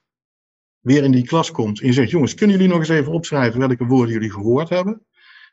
[0.85, 3.59] weer in die klas komt en je zegt, jongens, kunnen jullie nog eens even opschrijven
[3.59, 5.05] welke woorden jullie gehoord hebben,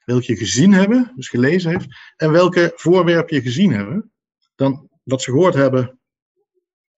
[0.05, 4.13] welke je gezien hebben, dus gelezen heeft, en welke voorwerpen je gezien hebben,
[4.55, 5.99] dan wat ze gehoord hebben,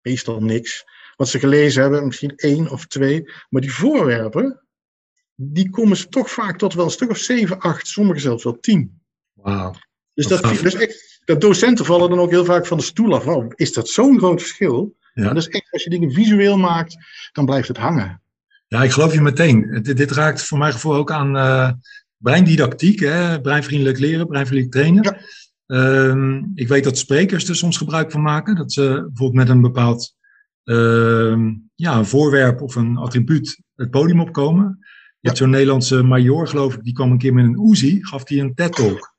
[0.01, 0.85] meestal niks.
[1.17, 4.67] Wat ze gelezen hebben, misschien één of twee, maar die voorwerpen,
[5.35, 8.61] die komen ze toch vaak tot wel een stuk of zeven, acht, sommigen zelfs wel
[8.61, 9.01] tien.
[9.33, 9.75] Wauw.
[10.15, 13.55] Dus dat, dus echt, dat docenten vallen dan ook heel vaak van de stoel af.
[13.55, 14.97] Is dat zo'n groot verschil?
[15.15, 15.33] Ja.
[15.33, 16.97] Dus echt, als je dingen visueel maakt,
[17.33, 18.23] dan blijft het hangen.
[18.75, 19.83] Ja, ik geloof je meteen.
[19.83, 21.71] Dit, dit raakt voor mijn gevoel ook aan uh,
[22.17, 23.41] breindidactiek, hè?
[23.41, 25.03] breinvriendelijk leren, breinvriendelijk trainen.
[25.67, 26.07] Ja.
[26.07, 28.57] Um, ik weet dat sprekers er soms gebruik van maken.
[28.57, 30.15] Dat ze bijvoorbeeld met een bepaald
[30.65, 31.37] uh,
[31.75, 34.79] ja, een voorwerp of een attribuut het podium opkomen.
[35.21, 38.25] Je hebt zo'n Nederlandse major, geloof ik, die kwam een keer met een Uzi, gaf
[38.25, 39.15] die een TED-talk.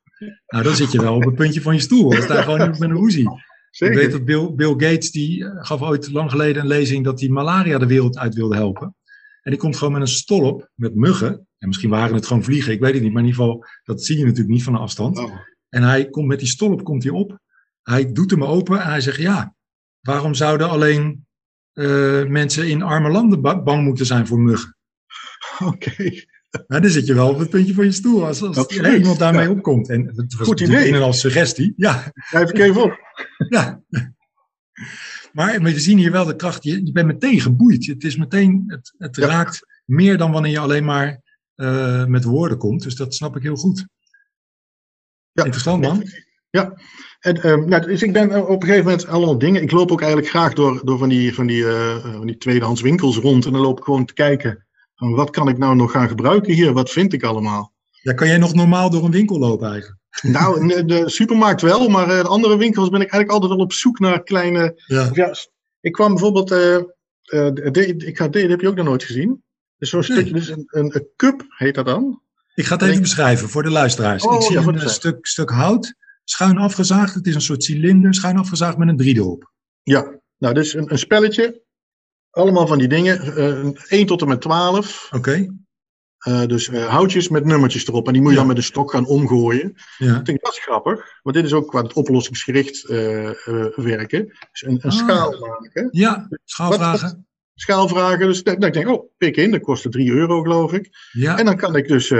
[0.47, 2.09] Nou, dan zit je wel op het puntje van je stoel.
[2.09, 3.27] Dan sta je gewoon niet met een Uzi.
[3.69, 3.95] Zeker.
[3.95, 7.29] Ik weet dat Bill, Bill Gates, die gaf ooit lang geleden een lezing dat hij
[7.29, 8.95] malaria de wereld uit wilde helpen.
[9.45, 11.47] En die komt gewoon met een stolp met muggen.
[11.57, 13.11] En misschien waren het gewoon vliegen, ik weet het niet.
[13.13, 15.17] Maar in ieder geval, dat zie je natuurlijk niet van de afstand.
[15.17, 15.31] Oh.
[15.69, 17.39] En hij komt met die stolp komt hij op.
[17.81, 19.55] Hij doet hem open en hij zegt, ja,
[20.01, 21.25] waarom zouden alleen
[21.73, 24.77] uh, mensen in arme landen bang moeten zijn voor muggen?
[25.59, 25.89] Oké.
[25.89, 26.27] Okay.
[26.67, 28.97] Nou, dan zit je wel op het puntje van je stoel als, als Absoluut.
[28.97, 29.49] iemand daarmee Ja.
[29.51, 29.89] opkomt.
[29.89, 30.87] En het was Goed idee.
[30.87, 31.73] een en al suggestie.
[31.77, 32.99] Ja, Schrijf ik even op.
[33.49, 33.81] ja.
[35.35, 36.63] Maar, we zien hier wel de kracht.
[36.63, 37.85] Je, je bent meteen geboeid.
[37.85, 39.27] Het is meteen, het, het Ja.
[39.27, 41.21] raakt meer dan wanneer je alleen maar
[41.55, 42.83] eh, met woorden komt.
[42.83, 43.87] Dus dat snap ik heel goed.
[45.31, 45.43] Ja.
[45.43, 46.03] Interessant man.
[47.19, 49.61] En, ehm, nou, dus ik ben eh, op een gegeven moment allemaal dingen.
[49.61, 52.81] Ik loop ook eigenlijk graag door, door van, die, van, die, eh, van die tweedehands
[52.81, 53.45] winkels rond.
[53.45, 54.65] En dan loop ik gewoon te kijken.
[54.95, 56.73] Van wat kan ik nou nog gaan gebruiken hier?
[56.73, 57.73] Wat vind ik allemaal?
[58.01, 59.99] Ja, kan jij nog normaal door een winkel lopen eigenlijk?
[60.21, 63.61] Nou, de, de supermarkt wel, maar eh, de andere winkels ben ik eigenlijk altijd wel
[63.61, 64.81] op zoek naar kleine.
[64.85, 65.09] Ja.
[65.13, 65.33] Ja,
[65.79, 66.47] ik kwam bijvoorbeeld.
[66.47, 66.93] de-
[67.71, 69.43] de- ik ga dit heb je ook nog nooit gezien.
[69.77, 70.09] Dus zo'n Nee.
[70.11, 72.21] stukje, dus een, een, een cup heet dat dan.
[72.55, 74.23] Ik ga het even beschrijven voor de luisteraars.
[74.25, 77.13] Oh, ik zie ja, een stuk, stuk hout, schuin afgezaagd.
[77.13, 79.51] Het is een soort cilinder, schuin afgezaagd met een drie erop.
[79.83, 81.61] Ja, nou, dus een, een spelletje.
[82.29, 83.35] Allemaal van die dingen.
[83.35, 85.09] eh 1 tot en met 12.
[85.11, 85.47] Oké.
[86.25, 88.07] Eh, dus eh, houtjes met nummertjes erop.
[88.07, 88.41] En die moet je Ja.
[88.43, 89.73] dan met een stok gaan omgooien.
[89.97, 90.15] Ja.
[90.17, 91.19] Ik denk dat is grappig.
[91.21, 93.29] Want dit is ook qua het oplossingsgericht eh,
[93.75, 94.25] werken.
[94.51, 94.91] Dus een, een Ah.
[94.97, 95.87] schaal maken.
[95.91, 97.27] ja, schaalvragen.
[97.55, 98.27] Schaalvragen.
[98.27, 99.51] Dus dat, dat ik denk, oh, pik in.
[99.51, 100.89] Dat kostte 3 euro, geloof ik.
[101.11, 101.37] Ja.
[101.37, 102.13] En dan kan ik dus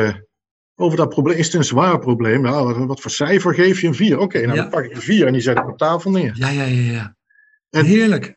[0.76, 1.38] over dat probleem.
[1.38, 2.46] Is het een zwaar probleem?
[2.46, 4.20] Ja, wat, wat voor cijfer geef je een 4?
[4.20, 4.62] Oké, nou Ja.
[4.62, 6.32] dan pak ik een 4 en die zet ik op tafel neer.
[6.36, 7.16] Ja, ja, ja, ja.
[7.70, 8.36] En- Heerlijk.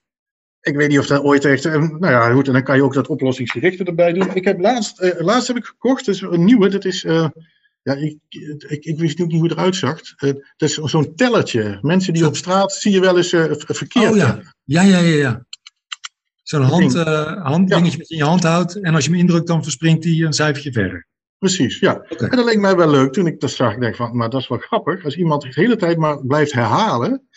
[0.60, 1.64] Ik weet niet of dat ooit echt.
[1.64, 4.34] eh, Nou ja, goed, en dan kan je ook dat oplossingsgerichte erbij doen.
[4.34, 6.68] Ik heb laatst, eh, laatst heb ik gekocht, dus een nieuwe.
[6.68, 7.04] Dat is.
[7.04, 7.28] eh,
[7.82, 8.18] ja, ik,
[8.68, 10.00] ik, ik wist ook niet hoe het eruit zag.
[10.56, 11.78] Dat is zo'n tellertje.
[11.82, 12.28] Mensen die Zo.
[12.28, 14.10] op straat zie je wel eens ver- verkeerd.
[14.10, 14.42] Oh ja.
[14.64, 15.46] Ja, ja, ja, ja.
[16.42, 17.04] Zo'n hand, ding.
[17.42, 18.80] handdingetje wat je in je hand houdt.
[18.80, 21.06] En als je hem indrukt, dan verspringt hij een cijfertje verder.
[21.38, 22.00] Precies, ja.
[22.00, 23.72] En dat leek mij wel leuk toen ik dat zag.
[23.74, 25.04] Ik denk van, maar dat is wel grappig.
[25.04, 27.28] Als iemand de hele tijd maar blijft herhalen.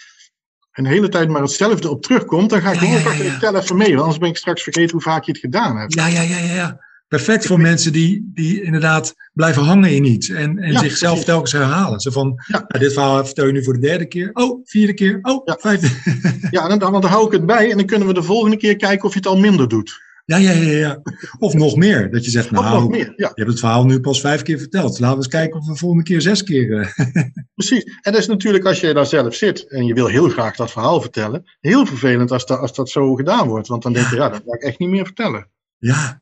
[0.72, 2.50] En de hele tijd maar hetzelfde op terugkomt.
[2.50, 3.88] Dan ga ik Ja, gewoon ja, tel even mee.
[3.90, 5.94] Want anders ben ik straks vergeten hoe vaak je het gedaan hebt.
[5.94, 6.54] Ja, ja, ja, ja.
[6.54, 6.80] ja.
[7.08, 10.30] Perfect voor mensen die, die inderdaad blijven hangen in iets.
[10.30, 11.26] En, en Ja, zichzelf precies.
[11.26, 12.00] telkens herhalen.
[12.00, 12.66] Zo van, Ja.
[12.68, 14.30] nou, dit verhaal vertel je nu voor de derde keer.
[14.34, 15.20] Oh, vierde keer.
[15.22, 15.58] Oh, Ja.
[15.62, 15.88] vijfde.
[16.52, 17.72] Ja, dan, dan hou ik het bij.
[17.72, 20.00] En dan kunnen we de volgende keer kijken of je het al minder doet.
[20.26, 21.02] Ja, ja, ja, ja.
[21.40, 22.12] Of nog meer.
[22.12, 23.14] Dat je zegt, nou, nog meer.
[23.16, 25.00] Ja, je hebt het verhaal nu pas vijf keer verteld.
[25.00, 26.80] Laten we eens kijken of we de volgende keer zes keer...
[26.80, 27.06] eh,
[27.56, 27.84] precies.
[27.84, 29.70] En dat is natuurlijk als je daar zelf zit.
[29.70, 31.44] En je wil heel graag dat verhaal vertellen.
[31.60, 33.68] Heel vervelend als, dat als dat zo gedaan wordt.
[33.68, 35.50] Want dan denk je, ja, dat ga ik echt niet meer vertellen.
[35.78, 36.22] ja.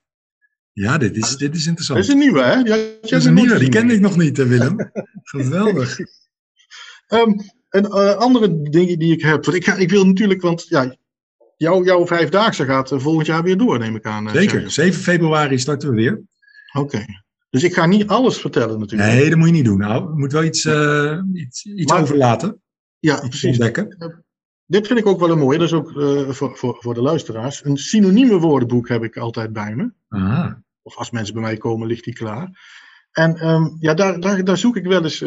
[0.73, 1.99] Ja, dit is, dit is interessant.
[1.99, 2.63] Dat is een nieuwe, hè?
[2.63, 4.91] Dat is een nieuwe, die kende ik nog niet, Willem.
[5.23, 5.97] Geweldig.
[7.07, 7.31] Ehm,
[7.69, 9.45] en eh, andere dingen die ik heb.
[9.45, 10.95] Want ik, ga, ik wil natuurlijk, want ja,
[11.59, 14.27] jouw, jouw vijfdaagse gaat eh, volgend jaar weer door, neem ik aan.
[14.27, 14.49] eh, Zeker.
[14.51, 14.69] Sergio.
[14.69, 16.21] 7 februari starten we weer.
[16.73, 17.05] Oké.
[17.49, 19.11] Dus ik ga niet alles vertellen natuurlijk.
[19.11, 19.77] Nee, dat moet je niet doen.
[19.77, 22.61] Nou, je moet wel iets, eh, iets, iets Maar- overlaten.
[22.99, 23.49] ja, Iets precies.
[23.49, 23.97] ontdekken.
[24.65, 25.57] Dit vind ik ook wel een mooie.
[25.57, 25.91] Dat is ook
[26.35, 27.65] voor, voor, voor de luisteraars.
[27.65, 29.91] Een synonieme woordenboek heb ik altijd bij me.
[30.09, 30.61] Aha.
[30.81, 32.49] Of als mensen bij mij komen, ligt die klaar.
[33.11, 35.23] En ehm, ja, daar, daar, daar zoek ik wel eens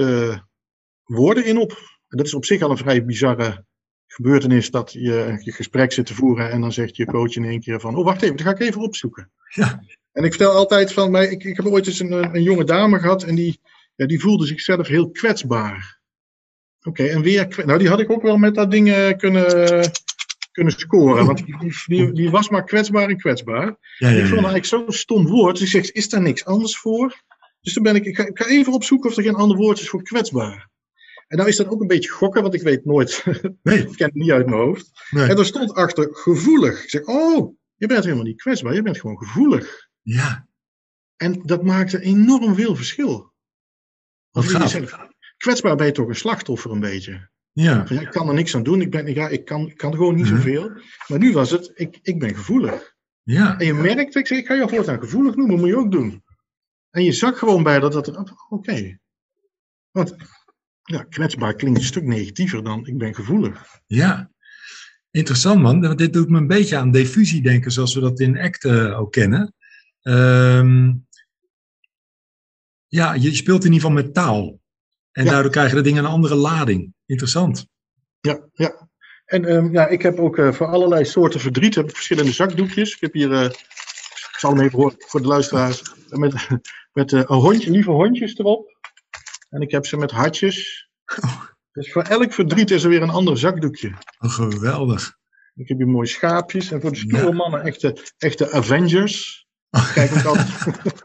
[1.04, 1.70] woorden in op.
[2.08, 3.64] En dat is op zich al een vrij bizarre
[4.12, 7.60] gebeurtenis dat je je gesprek zit te voeren en dan zegt je coach in één
[7.60, 9.30] keer van, oh wacht even, dat ga ik even opzoeken.
[9.48, 9.82] Ja.
[10.12, 12.98] En ik vertel altijd van, mij, ik, ik heb ooit eens een, een jonge dame
[12.98, 13.60] gehad en die,
[13.94, 16.00] ja, die voelde zichzelf heel kwetsbaar.
[16.82, 19.90] Oké, en weer, nou die had ik ook wel met dat ding eh, kunnen,
[20.52, 23.76] kunnen scoren, want die, die, die was maar kwetsbaar en kwetsbaar.
[23.98, 25.58] Ja, Ik vond eigenlijk zo'n stom woord.
[25.58, 27.22] Dus ik zeg, is daar niks anders voor?
[27.60, 29.80] Dus toen ben ik, ik ga, ik ga even opzoeken of er geen ander woord
[29.80, 30.70] is voor kwetsbaar.
[31.32, 33.24] En nou is dat ook een beetje gokken, want ik weet nooit,
[33.62, 34.90] Nee, ik ken het niet uit mijn hoofd.
[35.10, 35.28] nee.
[35.28, 36.82] En er stond achter gevoelig.
[36.82, 39.88] Ik zeg, oh, je bent helemaal niet kwetsbaar, je bent gewoon gevoelig.
[40.02, 40.48] Ja,
[41.16, 43.32] En dat maakte enorm veel verschil.
[44.30, 44.84] wat Want
[45.36, 47.30] kwetsbaar ben je toch een slachtoffer een beetje.
[47.52, 49.76] Ja, Van, ja, ik kan er niks aan doen, ik, ben, ja, ik, kan, ik
[49.76, 50.34] kan gewoon niet Mhm.
[50.36, 50.70] zoveel.
[51.06, 52.94] Maar nu was het, ik, ik ben gevoelig.
[53.22, 55.92] ja, En je merkt, ik zeg, ik ga je voortaan gevoelig noemen, moet je ook
[55.92, 56.24] doen.
[56.90, 58.98] En je zag gewoon bij dat dat, oké.
[59.90, 60.16] Want
[60.82, 63.80] ja, kwetsbaar klinkt een stuk negatiever dan ik ben gevoelig.
[63.86, 64.30] ja.
[65.10, 68.38] Interessant man, want dit doet me een beetje aan diffusie denken zoals we dat in
[68.38, 69.54] ACT eh, ook kennen.
[70.02, 70.92] Ehm,
[72.86, 74.60] ja, je speelt in ieder geval met taal.
[75.12, 75.30] En Ja.
[75.30, 76.94] daardoor krijgen de dingen een andere lading.
[77.06, 77.66] Interessant.
[78.20, 78.88] Ja, ja.
[79.24, 82.94] En ehm, ja, ik heb ook eh, voor allerlei soorten verdriet heb ik verschillende zakdoekjes.
[82.94, 86.34] Ik heb hier, eh, ik zal hem even horen voor de luisteraars, met,
[86.98, 88.71] met een hondje, lieve hondjes erop.
[89.52, 90.88] En ik heb ze met hartjes.
[91.72, 93.94] Dus voor elk verdriet is er weer een ander zakdoekje.
[94.18, 95.16] Oh, geweldig.
[95.54, 96.70] Ik heb hier mooie schaapjes.
[96.70, 97.32] En voor de stoere Ja.
[97.32, 99.46] mannen echte, echte Avengers.
[99.94, 100.48] Kijk ook altijd.
[100.64, 101.04] Het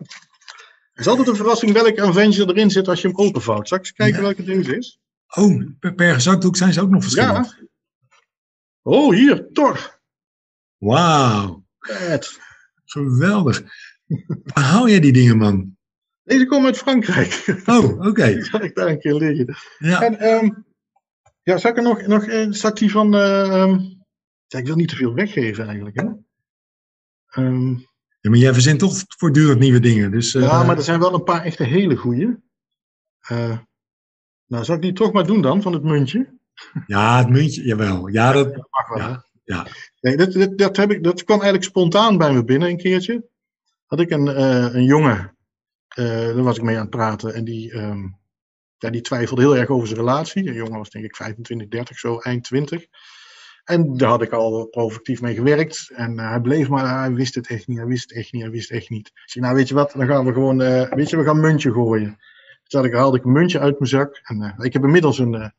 [1.05, 3.67] is altijd een verrassing welke Avenger erin zit als je hem openvouwt.
[3.67, 4.21] Zal ik eens kijken Ja.
[4.23, 4.99] welke deze is?
[5.35, 7.55] Oh, per, per zakdoek zijn ze ook nog verschillend.
[7.59, 7.67] Ja.
[8.81, 9.99] Oh, hier, Thor.
[10.77, 11.65] Wauw,
[12.85, 13.63] geweldig.
[14.43, 15.76] Waar haal jij die dingen, man?
[16.27, 17.45] Deze komen uit Frankrijk.
[17.65, 18.25] Oh, oké.
[18.33, 19.55] Die zag ik daar een keer liggen.
[19.77, 20.01] Ja.
[20.01, 20.49] En ehm,
[21.43, 23.15] ja, zal ik er nog, nog een die van...
[23.15, 23.79] eh, ehm,
[24.47, 25.95] ja, ik wil niet te veel weggeven eigenlijk.
[25.95, 26.05] Hè?
[27.27, 27.69] Ehm,
[28.19, 30.11] ja, maar jij verzint toch voortdurend nieuwe dingen.
[30.11, 32.37] Dus, eh, ja, maar er zijn wel een paar echte hele goeie.
[33.19, 33.57] Eh,
[34.45, 36.39] nou, zal ik die toch maar doen dan, van het muntje?
[36.87, 38.07] ja, het muntje, jawel.
[38.07, 38.97] Ja, dat, Dat mag wel.
[38.97, 39.67] Ja, ja.
[40.01, 43.29] Nee, dat, dat, dat, heb ik, dat kwam eigenlijk spontaan bij me binnen een keertje.
[43.85, 45.25] Had ik een, eh, een jongen, eh,
[46.03, 47.33] daar was ik mee aan het praten.
[47.33, 48.07] En die, ehm,
[48.77, 50.47] ja, die twijfelde heel erg over zijn relatie.
[50.47, 52.85] Een jongen was denk ik 25, 30 zo, eind 20.
[53.63, 55.91] En daar had ik al provocatief mee gewerkt.
[55.95, 58.41] En eh, hij bleef maar, hij wist het echt niet, hij wist het echt niet,
[58.41, 59.07] hij wist het echt niet.
[59.07, 61.35] Ik zei, nou weet je wat, dan gaan we gewoon, eh, weet je, we gaan
[61.35, 62.17] een muntje gooien.
[62.67, 64.19] Toen had ik, haalde ik een muntje uit mijn zak.
[64.23, 65.49] En eh, ik heb inmiddels een eh,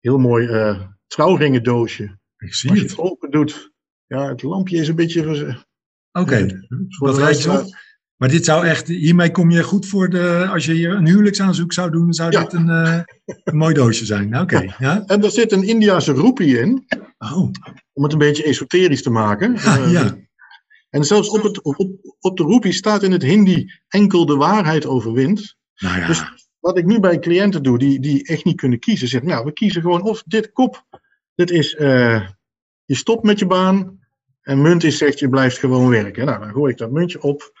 [0.00, 2.18] heel mooi eh trouwringendoosje.
[2.38, 2.96] ik zie Als je het.
[2.96, 3.72] het open doet,
[4.06, 5.66] ja, het lampje is een beetje.
[6.12, 6.66] Oké,
[6.98, 7.76] wat de rijdt je op?
[8.18, 11.72] Maar dit zou echt, hiermee kom je goed voor de, als je hier een huwelijksaanzoek
[11.72, 12.42] zou doen, zou Ja.
[12.42, 13.00] dit een, eh,
[13.44, 14.28] een mooi doosje zijn.
[14.28, 15.02] Nou, Oké, ja?
[15.06, 16.86] En er zit een Indiase roepie in,
[17.18, 17.50] Oh,
[17.92, 19.54] om het een beetje esoterisch te maken.
[19.54, 20.16] ja, Eh, ja.
[20.90, 24.86] En zelfs op, het, op, op de roepie staat in het Hindi enkel de waarheid
[24.86, 25.56] overwint.
[25.76, 26.24] Nou ja, Dus
[26.58, 29.52] wat ik nu bij cliënten doe, die, die echt niet kunnen kiezen, zeg nou, we
[29.52, 30.84] kiezen gewoon of dit kop,
[31.34, 32.26] dit is, eh,
[32.84, 33.98] je stopt met je baan,
[34.42, 36.26] en munt is zegt, je blijft gewoon werken.
[36.26, 37.52] Nou, dan gooi ik dat muntje op,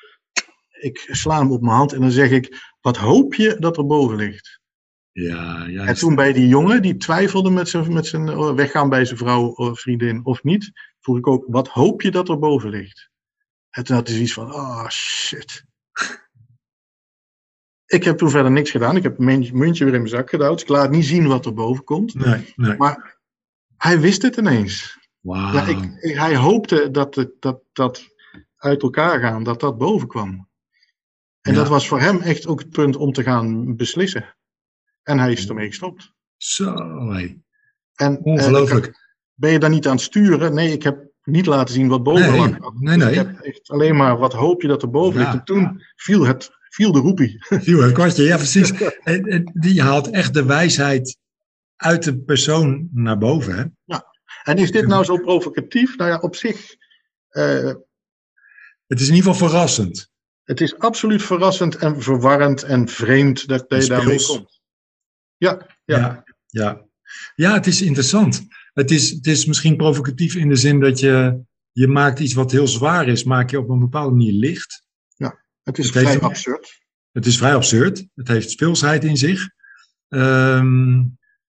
[0.80, 3.86] ik sla hem op mijn hand en dan zeg ik, wat hoop je dat er
[3.86, 4.60] boven ligt?
[5.12, 5.84] ja, ja.
[5.86, 9.18] En toen bij die jongen, die twijfelde met zijn, met zijn eh, weggaan bij zijn
[9.18, 13.10] vrouw of vriendin of niet, vroeg ik ook, wat hoop je dat er boven ligt?
[13.70, 15.64] En toen had hij zoiets van, oh shit.
[17.86, 18.96] Ik heb toen verder niks gedaan.
[18.96, 20.60] Ik heb mijn muntje weer in mijn zak gedouwd.
[20.60, 22.14] Ik laat niet zien wat er boven komt.
[22.14, 22.76] Nee, nee.
[22.76, 23.18] Maar
[23.76, 24.98] hij wist het ineens.
[25.54, 28.08] Ja, ik, ik- hij hoopte dat, het, dat dat
[28.56, 30.47] uit elkaar gaan, dat dat boven kwam.
[31.48, 31.60] En Ja.
[31.60, 34.36] dat was voor hem echt ook het punt om te gaan beslissen.
[35.02, 36.12] En hij is ermee gestopt.
[36.36, 36.72] Zo.
[37.14, 37.40] En,
[37.94, 39.06] eh, ongelooflijk.
[39.34, 40.54] ben je dan niet aan het sturen?
[40.54, 42.72] Nee, ik heb niet laten zien wat boven Nee, lag.
[42.74, 43.14] nee, Ik nee.
[43.14, 45.38] heb echt alleen maar, wat hoop je dat er boven Ja, ligt?
[45.38, 47.36] En toen viel, het, viel de roepie.
[47.64, 48.72] Viel het kwartje, ja precies.
[49.02, 51.16] En, en die haalt echt de wijsheid
[51.76, 53.64] uit de persoon naar boven, hè?
[54.42, 55.96] En is dit nou zo provocatief?
[55.96, 56.74] Nou ja, op zich,
[57.28, 57.72] eh,
[58.86, 60.10] Het is in ieder geval verrassend.
[60.48, 64.60] Het is absoluut verrassend en verwarrend en vreemd dat, je daarmee komt.
[65.36, 65.98] Ja, ja.
[65.98, 66.86] Ja, ja.
[67.34, 68.46] Ja, het is interessant.
[68.72, 71.40] Het is, het is misschien provocatief in de zin dat je,
[71.72, 74.82] je maakt iets wat heel zwaar is, maak je op een bepaalde manier licht.
[75.62, 76.80] Het is Het vrij heeft- absurd.
[77.12, 78.06] Het is vrij absurd.
[78.14, 79.48] Het heeft speelsheid in zich.
[80.08, 80.94] Ehm,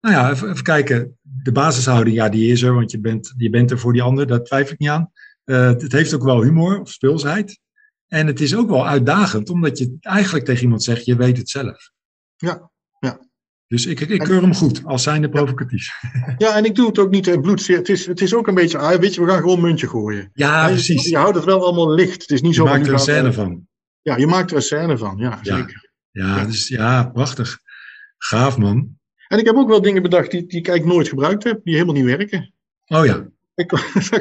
[0.01, 1.17] nou ja, even, even kijken.
[1.21, 4.27] De basishouding, ja, die is er, want je bent, je bent er voor die ander,
[4.27, 5.11] daar twijfel ik niet aan.
[5.43, 7.59] Eh, het heeft ook wel humor of speelsheid.
[8.09, 11.49] En het is ook wel uitdagend, omdat je eigenlijk tegen iemand zegt, je weet het
[11.49, 11.91] zelf.
[12.35, 13.27] Ja, ja.
[13.67, 15.87] Dus ik, ik keur hem goed, als zijnde provocatief.
[16.37, 17.67] Ja, en ik doe het ook niet in bloed.
[17.67, 19.87] Het is, het is ook een beetje, ah, weet je, we gaan gewoon een muntje
[19.87, 20.29] gooien.
[20.33, 21.05] Ja, precies.
[21.09, 22.21] je houdt het wel allemaal licht.
[22.21, 23.67] Het is niet Je zo maakt er een scène van.
[24.01, 25.17] Ja, je maakt er een scène van.
[25.17, 25.55] Ja, Ja.
[25.57, 25.89] zeker.
[26.11, 27.59] Ja, dus, ja, prachtig.
[28.17, 28.97] Gaaf, man.
[29.27, 31.73] En ik heb ook wel dingen bedacht die, die ik eigenlijk nooit gebruikt heb, die
[31.73, 32.53] helemaal niet werken.
[32.87, 33.27] Oh ja,
[33.65, 33.73] Ik,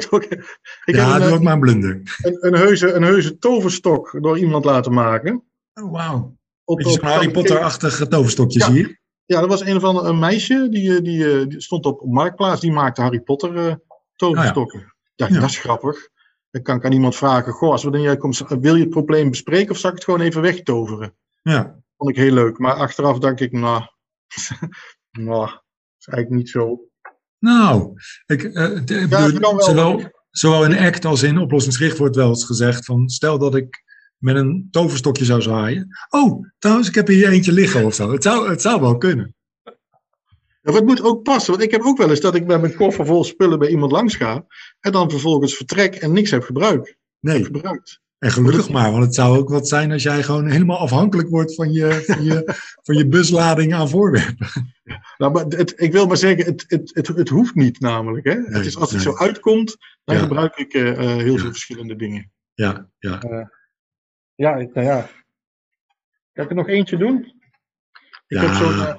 [0.09, 2.01] ook, ik ja heb een, ook maar een blunder.
[2.21, 5.43] een, een, heuse, een heuse toverstok door iemand laten maken.
[5.73, 6.37] Oh, wauw.
[6.63, 8.71] Op, zo'n Harry Potter-achtige toverstokjes Ja.
[8.71, 8.99] hier.
[9.25, 12.61] Ja, dat was een van een meisje die, eh, die, eh, die stond op Marktplaats.
[12.61, 13.75] Die maakte Harry Potter eh,
[14.15, 14.93] toverstokken.
[15.15, 15.39] Ja, Ja.
[15.39, 16.09] dat is grappig.
[16.51, 19.29] Dan kan ik aan iemand vragen: Goh, als wanneer jij komt, wil je het probleem
[19.29, 21.15] bespreken of zal ik het gewoon even wegtoveren?
[21.41, 22.57] Ja, Vond ik heel leuk.
[22.57, 23.83] Maar achteraf dacht ik: Nou,
[25.11, 25.63] nou, dat
[25.99, 26.88] is eigenlijk niet zo.
[27.39, 27.93] Nou,
[28.25, 32.85] ik, eh, Ja, bedoel, zowel, zowel in ACT als in oplossingsgericht wordt wel eens gezegd
[32.85, 33.83] van, stel dat ik
[34.17, 35.87] met een toverstokje zou zwaaien.
[36.09, 38.11] Oh, trouwens, ik heb hier eentje liggen of zo.
[38.11, 39.35] Het zou, het zou wel kunnen.
[40.61, 41.51] Ja, het moet ook passen.
[41.51, 43.91] Want ik heb ook wel eens dat ik met mijn koffer vol spullen bij iemand
[43.91, 44.45] langs ga.
[44.79, 46.95] En dan vervolgens vertrek en niks heb gebruikt.
[47.19, 48.01] Nee, gebruikt.
[48.19, 51.55] En gelukkig maar, want het zou ook wat zijn als jij gewoon helemaal afhankelijk wordt
[51.55, 52.43] van je, van je,
[52.83, 54.47] van je buslading aan voorwerpen.
[55.17, 58.25] Nou, maar het, ik wil maar zeggen, het, het, het, het hoeft niet namelijk.
[58.25, 58.41] Hè?
[58.41, 59.13] het is, als het nee.
[59.13, 60.21] zo uitkomt, dan Ja.
[60.21, 61.39] gebruik ik eh, eh, heel Ja.
[61.39, 62.31] veel verschillende dingen.
[62.53, 63.19] Ja, ja.
[64.35, 65.09] Ja, ik, nou ja.
[66.33, 67.17] Kan ik er nog eentje doen?
[68.27, 68.41] Ik Ja.
[68.41, 68.95] heb zo'n eh,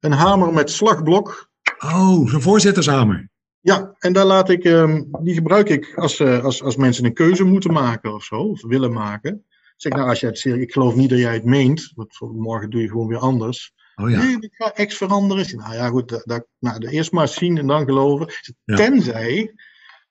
[0.00, 1.50] een hamer met slagblok.
[1.78, 3.28] Oh, zo'n voorzittershamer.
[3.60, 7.14] Ja, en daar laat ik, ehm, die gebruik ik als, eh, als, als mensen een
[7.14, 9.44] keuze moeten maken of zo, of willen maken.
[9.76, 12.70] Zeg nou, als jij het ik geloof niet dat jij het meent, want voor morgen
[12.70, 13.72] doe je gewoon weer anders.
[13.94, 14.22] Oh ja.
[14.22, 15.56] Nee, ik ga X veranderen.
[15.56, 18.26] Nou ja, goed, dat, dat, nou, de eerst maar zien en dan geloven.
[18.64, 18.76] Ja.
[18.76, 19.54] Tenzij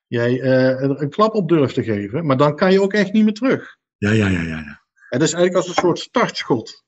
[0.08, 3.14] jij eh, er een klap op durft te geven, maar dan kan je ook echt
[3.14, 3.78] niet meer terug.
[3.98, 4.58] Ja, ja, ja, ja.
[4.58, 4.86] ja.
[5.10, 6.86] Het is eigenlijk als een soort startschot.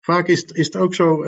[0.00, 1.24] Vaak is, is het ook zo,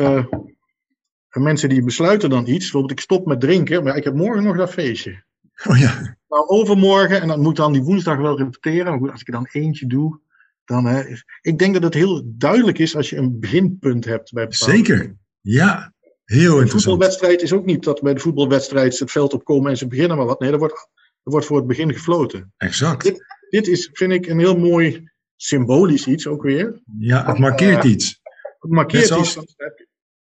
[1.34, 4.42] eh, mensen die besluiten dan iets, bijvoorbeeld ik stop met drinken, maar ik heb morgen
[4.42, 5.22] nog dat feestje.
[5.68, 6.16] Oh ja.
[6.28, 9.26] Nou, overmorgen, en dan moet ik dan die woensdag wel repeteren, maar goed, als ik
[9.26, 10.20] er dan eentje doe,
[10.64, 10.84] dan...
[10.84, 11.02] hè,
[11.40, 15.16] ik denk dat het heel duidelijk is als je een beginpunt hebt bij bepaalde Zeker.
[15.40, 15.92] Ja,
[16.24, 16.82] heel Een interessant.
[16.82, 20.16] voetbalwedstrijd is ook niet dat bij de voetbalwedstrijd ze het veld opkomen en ze beginnen
[20.16, 20.40] maar wat.
[20.40, 20.88] Nee, er wordt,
[21.22, 22.52] er wordt voor het begin gefloten.
[22.56, 23.22] Exact.
[23.50, 26.82] Dit is, vind ik, een heel mooi symbolisch iets ook weer.
[26.98, 28.20] Ja, het markeert iets.
[28.58, 29.38] Het markeert iets.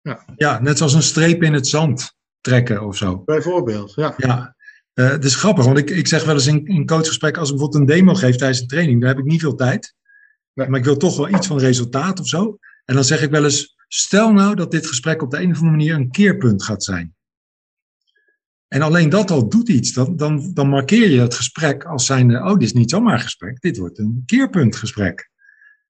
[0.02, 3.22] Zoals- Ja, net zoals een streep in het zand trekken of zo.
[3.24, 4.14] Bijvoorbeeld, ja.
[4.16, 4.56] Ja,
[4.92, 7.56] Eh het is grappig, want ik, ik zeg wel eens in, in coachgesprekken, als ik
[7.56, 9.94] bijvoorbeeld een demo geef tijdens een training, dan heb ik niet veel tijd.
[10.54, 10.68] Nee.
[10.68, 12.58] Maar ik wil toch wel iets van resultaat of zo.
[12.84, 15.56] En dan zeg ik wel eens, stel nou dat dit gesprek op de een of
[15.56, 17.14] andere manier een keerpunt gaat zijn.
[18.68, 19.92] En alleen dat al doet iets.
[19.92, 23.20] Dan, dan, dan markeer je het gesprek als zijnde, oh, dit is niet zomaar een
[23.20, 25.30] gesprek, dit wordt een keerpuntgesprek.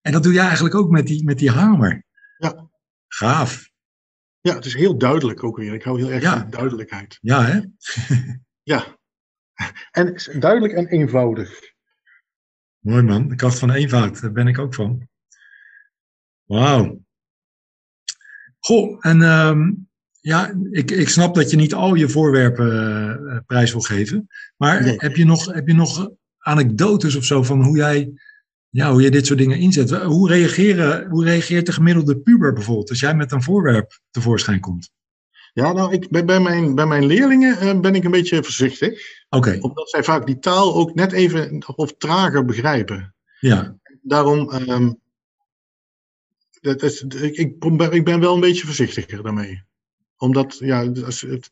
[0.01, 2.05] En dat doe je eigenlijk ook met die, met die hamer.
[2.39, 2.71] Ja.
[3.09, 3.71] Gaaf.
[4.43, 5.75] Ja, het is heel duidelijk ook weer.
[5.75, 6.39] Ik hou heel erg Ja.
[6.39, 7.19] van duidelijkheid.
[7.21, 7.61] Ja, hè?
[8.63, 8.99] Ja.
[9.91, 11.61] En duidelijk en eenvoudig.
[12.79, 15.09] Mooi man, de kracht van eenvoud, daar ben ik ook van.
[16.45, 17.05] Wauw.
[18.59, 19.73] Goh, en ehm,
[20.21, 22.71] ja, ik, ik snap dat je niet al je voorwerpen
[23.31, 24.29] eh, prijs wil geven.
[24.57, 24.95] Maar Nee.
[24.97, 28.13] heb, je nog, heb je nog anekdotes of zo van hoe jij,
[28.73, 29.91] ja, hoe je dit soort dingen inzet?
[29.91, 34.91] Hoe, reageren, hoe reageert de gemiddelde puber bijvoorbeeld als jij met een voorwerp tevoorschijn komt?
[35.53, 39.01] Ja, nou, ik, bij, bij, mijn, bij mijn leerlingen eh, ben ik een beetje voorzichtig.
[39.29, 43.15] Oké, Omdat zij vaak die taal ook net even of trager begrijpen.
[43.41, 44.93] ja, Daarom, ehm,
[46.61, 49.63] dat is, ik, ik, ben wel een beetje voorzichtiger daarmee.
[50.17, 51.49] Omdat, ja, als het,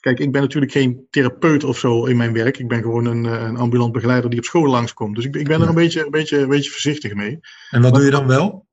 [0.00, 2.58] kijk, ik ben natuurlijk geen therapeut of zo in mijn werk.
[2.58, 5.16] Ik ben gewoon een, eh, een ambulant begeleider die op school langskomt.
[5.16, 7.40] Dus ik, ik ben er een beetje, een, beetje, een beetje voorzichtig mee.
[7.70, 8.68] en wat doe je dan wel?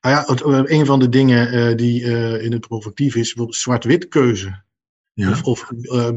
[0.00, 2.02] Nou ja, het, eh, een van de dingen eh, die
[2.40, 4.62] in het provocatief is, zwart-wit keuze.
[5.12, 5.70] Ja, Of, of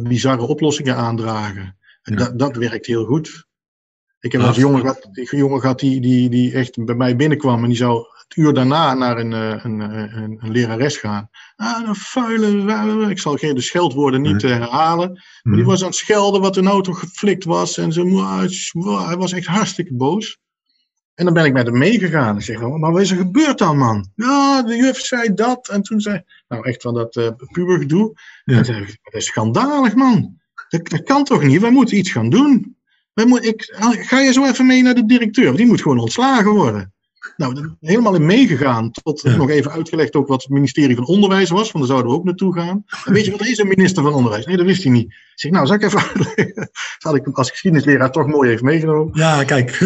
[0.03, 1.77] bizarre oplossingen aandragen.
[2.01, 2.15] Ja.
[2.15, 3.47] Dat, dat werkt heel goed.
[4.23, 7.61] Ik heb een jongen gehad, een jongen gehad die, die, die echt bij mij binnenkwam
[7.63, 11.29] en die zou het uur daarna naar een, eh, een, eh, een, een lerares gaan.
[11.55, 15.11] Ah, een vuile, ik zal geen de scheldwoorden niet eh, herhalen.
[15.43, 15.69] Maar die Hm.
[15.69, 17.77] was aan het schelden wat de auto geflikt was.
[17.77, 18.05] En zo,
[19.07, 20.39] hij was echt hartstikke boos.
[21.15, 22.37] En dan ben ik met hem meegegaan.
[22.37, 24.11] Ik zeg, maar wat is er gebeurd dan, man?
[24.15, 25.67] Ja, de juf zei dat.
[25.69, 28.11] En toen zei, nou echt van dat uh, pubergedoe.
[28.43, 28.57] Ja.
[28.57, 30.41] En zei dat is schandalig, man.
[30.69, 31.61] Dat, dat kan toch niet?
[31.61, 32.77] Wij moeten iets gaan doen.
[33.13, 35.45] Moet, ik, ga je zo even mee naar de directeur?
[35.45, 36.93] Want die moet gewoon ontslagen worden.
[37.37, 38.91] Nou, helemaal in meegegaan.
[38.91, 39.35] Tot Ja.
[39.35, 41.71] nog even uitgelegd ook wat het ministerie van Onderwijs was.
[41.71, 42.83] Want daar zouden we ook naartoe gaan.
[43.05, 44.45] En weet je wat is een minister van Onderwijs?
[44.45, 45.05] Nee, dat wist hij niet.
[45.05, 46.55] Ik zeg, nou, zal ik even uitleggen?
[46.55, 49.17] Dat had ik als geschiedenisleraar toch mooi even meegenomen.
[49.17, 49.79] Ja, kijk.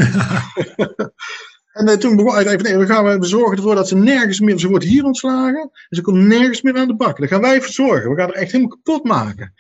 [1.78, 4.39] En eh, toen begon hij even, nee, we gaan we zorgen ervoor dat ze nergens
[4.39, 5.61] meer, ze wordt hier ontslagen.
[5.61, 7.19] En ze komt nergens meer aan de bak.
[7.19, 8.09] Dat gaan wij voor zorgen.
[8.09, 9.53] We gaan er echt helemaal kapot maken.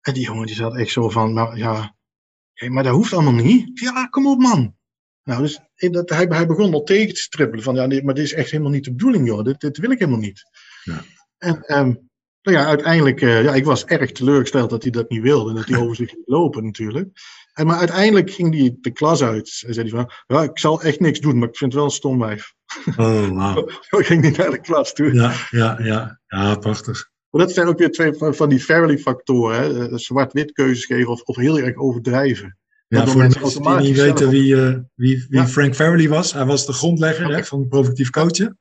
[0.00, 1.94] En die jongen die zat echt zo van, nou ja,
[2.58, 3.80] hé, maar dat hoeft allemaal niet.
[3.80, 4.76] Ja, kom op man.
[5.24, 8.24] Nou, dus dat, hij, hij begon al tegen te strippelen van, ja, nee, maar dit
[8.24, 9.44] is echt helemaal niet de bedoeling, joh.
[9.44, 10.42] Dit, dit wil ik helemaal niet.
[10.82, 11.02] Ja.
[11.38, 11.94] En ehm,
[12.42, 15.50] nou ja, uiteindelijk, eh, ja, ik was erg teleurgesteld dat hij dat niet wilde.
[15.50, 17.08] En dat hij over zich ging lopen natuurlijk.
[17.52, 19.62] En, maar uiteindelijk ging hij de klas uit.
[19.66, 21.90] En zei hij van, ja, ik zal echt niks doen, maar ik vind het wel
[21.90, 22.54] een stom wijf.
[22.96, 23.68] Oh, wauw.
[23.88, 25.14] Zo ging hij naar de klas toe.
[25.14, 26.20] Ja, ja, ja.
[26.26, 27.10] Ja, prachtig.
[27.30, 29.60] Maar dat zijn ook weer twee van, van die Fairley-factoren.
[29.60, 29.88] hè.
[29.88, 32.58] Eh, Zwart-wit keuzes geven of, of heel erg overdrijven.
[32.88, 35.46] Ja, voor de mensen die niet weten wie, eh, wie, wie Ja.
[35.48, 36.32] Frank Farrelly was.
[36.32, 37.34] Hij was de grondlegger Oké.
[37.34, 38.58] hè, van provocatief coachen.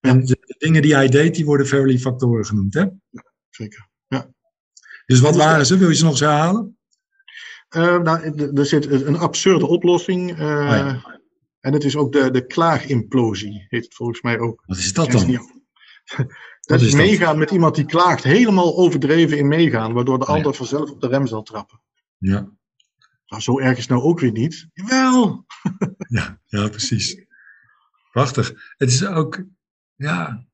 [0.00, 2.74] En de, de dingen die hij deed, die worden Farrelly-factoren genoemd.
[2.74, 2.84] Hè?
[3.50, 3.86] Zeker.
[5.06, 5.78] Dus wat waren ze?
[5.78, 6.78] Wil je ze nog eens herhalen?
[7.68, 10.30] Eh, nou, er zit een absurde oplossing.
[10.30, 11.20] Oh ja.
[11.60, 14.62] En het is ook de, de klaagimplosie, heet het volgens mij ook.
[14.66, 15.40] Wat is dat dan?
[16.68, 17.00] Dat is dat?
[17.00, 20.36] meegaan met iemand die klaagt, helemaal overdreven in meegaan, waardoor de Oh ja.
[20.36, 21.80] ander vanzelf op de rem zal trappen.
[22.18, 22.50] Ja,
[23.26, 24.68] Nou, zo erg is nou ook weer niet.
[24.72, 25.46] Jawel!
[26.18, 27.24] ja, ja, precies.
[28.12, 28.74] Prachtig.
[28.76, 29.44] Het is ook,
[29.94, 30.46] ja.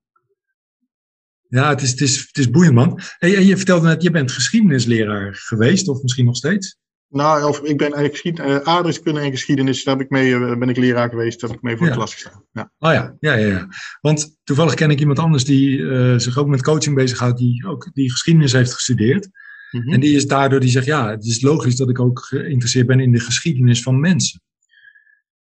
[1.48, 3.00] Ja, het is, het is, het is boeiend, man.
[3.18, 6.78] Hey, en je vertelde net, je bent geschiedenisleraar geweest, of misschien nog steeds?
[7.14, 10.58] Nou, of, ik ben eigenlijk geschied, eh, aardrijkskunde en geschiedenis, daar heb ik mee, eh,
[10.58, 11.92] ben ik leraar geweest, daar heb ik mee voor Ja.
[11.92, 12.44] de klas gestaan.
[12.52, 12.72] Ja.
[12.78, 13.68] Oh ja, ja, ja, ja.
[14.00, 17.90] Want toevallig ken ik iemand anders die eh, zich ook met coaching bezighoudt, die ook
[17.92, 19.28] die geschiedenis heeft gestudeerd.
[19.70, 19.92] Mhm.
[19.92, 23.00] En die is daardoor, die zegt, ja, het is logisch dat ik ook geïnteresseerd ben
[23.00, 24.40] in de geschiedenis van mensen.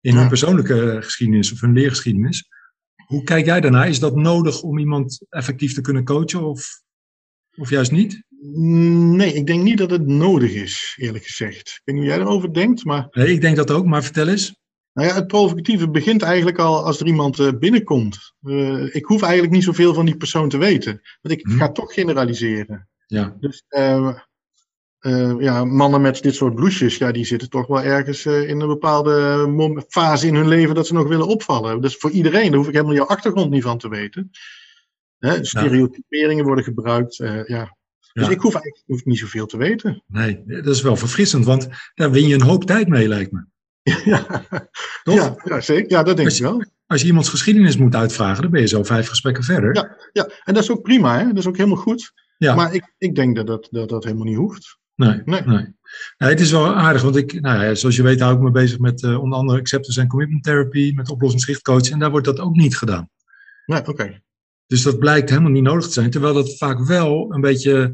[0.01, 0.19] In Ja.
[0.19, 2.49] hun persoonlijke geschiedenis of hun leergeschiedenis.
[3.05, 3.87] Hoe kijk jij daarnaar?
[3.87, 6.81] Is dat nodig om iemand effectief te kunnen coachen of,
[7.55, 8.23] of juist niet?
[8.43, 11.67] Nee, ik denk niet dat het nodig is, eerlijk gezegd.
[11.67, 14.27] Ik weet niet hoe jij erover denkt, maar Nee, ik denk dat ook, maar vertel
[14.27, 14.55] eens.
[14.93, 18.33] nou ja, het provocatieve begint eigenlijk al als er iemand eh, binnenkomt.
[18.41, 21.57] Eh, ik hoef eigenlijk niet zoveel van die persoon te weten, want ik Hm.
[21.57, 22.89] ga toch generaliseren.
[23.07, 24.13] Ja, Dus eh,
[25.39, 29.85] ja, mannen met dit soort bloesjes, ja, die zitten toch wel ergens in een bepaalde
[29.87, 31.81] fase in hun leven dat ze nog willen opvallen.
[31.81, 34.29] Dus voor iedereen, daar hoef ik helemaal jouw achtergrond niet van te weten.
[35.17, 37.15] Hè, stereotyperingen worden gebruikt,
[37.45, 37.77] ja.
[38.13, 38.29] Dus Ja.
[38.31, 40.03] ik hoef eigenlijk hoef niet zoveel te weten.
[40.07, 43.45] nee, dat is wel verfrissend, want daar win je een hoop tijd mee, lijkt me.
[44.05, 44.45] ja.
[45.03, 45.15] Toch?
[45.15, 45.91] Ja, ja, zeker.
[45.91, 46.65] Ja, dat denk ik wel.
[46.87, 49.75] Als je iemands geschiedenis moet uitvragen, dan ben je zo vijf gesprekken verder.
[49.75, 49.97] Ja.
[50.13, 51.25] Ja, en dat is ook prima, hè?
[51.27, 52.13] dat is ook helemaal goed.
[52.37, 52.55] Ja.
[52.55, 54.79] Maar ik, ik denk dat dat, dat dat helemaal niet hoeft.
[54.95, 55.41] Nee, Nee.
[55.41, 55.67] nee.
[56.17, 58.79] Het is wel aardig, want ik, nou ja, zoals je weet, hou ik me bezig
[58.79, 62.55] met eh, onder andere acceptance en commitment therapy, met oplossingsgericht en daar wordt dat ook
[62.55, 63.09] niet gedaan.
[63.65, 64.21] Nee, oké.
[64.71, 67.93] Dus dat blijkt helemaal niet nodig te zijn, terwijl dat vaak wel een beetje,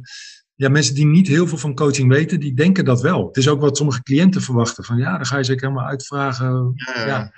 [0.56, 3.28] ja, mensen die niet heel veel van coaching weten, die denken dat wel.
[3.28, 6.74] Het is ook wat sommige cliënten verwachten, van ja, dan ga je zeker helemaal uitvragen
[6.76, 7.34] Ja, Ja.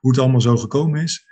[0.00, 1.26] hoe het allemaal zo gekomen is.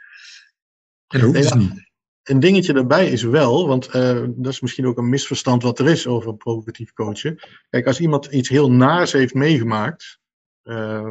[1.07, 1.89] En dat hoeft dus niet.
[2.23, 5.89] Een dingetje daarbij is wel, want eh, dat is misschien ook een misverstand wat er
[5.89, 7.39] is over provocatief coachen.
[7.69, 10.20] Kijk, als iemand iets heel naars heeft meegemaakt,
[10.63, 11.09] eh,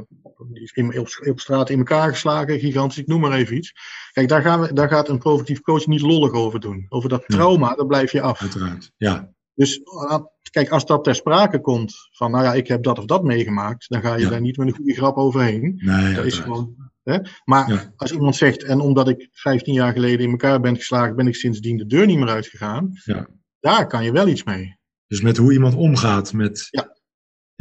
[0.52, 3.74] die is in, op, op straat in elkaar geslagen, gigantisch, ik noem maar even iets.
[4.12, 6.86] Kijk, daar, gaan we, daar gaat een provocatief coach niet lollig over doen.
[6.90, 8.42] Over dat trauma, daar blijf je af.
[8.42, 9.32] Uiteraard, ja.
[9.54, 13.06] Dus ah, kijk, als dat ter sprake komt, van nou ja, ik heb dat of
[13.06, 14.30] dat meegemaakt, dan ga je Ja.
[14.30, 15.74] daar niet met een goede grap overheen.
[15.78, 16.76] Nee, Dat is gewoon.
[17.04, 17.18] Hè?
[17.46, 17.94] Maar Ja.
[17.96, 21.36] als iemand zegt, en omdat ik 15 jaar geleden in elkaar ben geslagen, ben ik
[21.36, 22.92] sindsdien de deur niet meer uitgegaan.
[23.04, 23.28] Ja.
[23.60, 24.78] Daar kan je wel iets mee.
[25.08, 26.68] Dus met hoe iemand omgaat met...
[26.70, 26.98] Ja.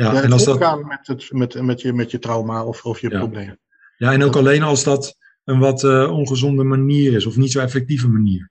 [0.04, 3.10] Ja, en als dat, met, het, met, met, je, met je trauma of, of je
[3.10, 3.18] Ja.
[3.18, 3.58] probleem.
[3.96, 7.60] Ja, en ook alleen als dat een wat eh, ongezonde manier is, of niet zo
[7.60, 8.50] effectieve manier.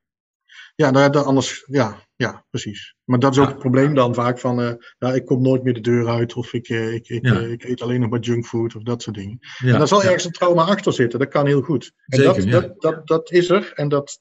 [0.76, 2.96] Ja, nou, dan anders, ja, ja, precies.
[3.04, 3.52] Maar dat is ook Ja.
[3.52, 6.70] het probleem dan vaak van, ja, ik kom nooit meer de deur uit of ik,
[6.70, 7.40] eh, ik, ik, Ja.
[7.40, 9.38] ik eet alleen nog maar junkfood of dat soort dingen.
[9.58, 11.92] Ja, en daar zal ergens een trauma achter zitten, dat kan heel goed.
[12.06, 14.18] En Zeker, dat, dat, dat, dat is er en dat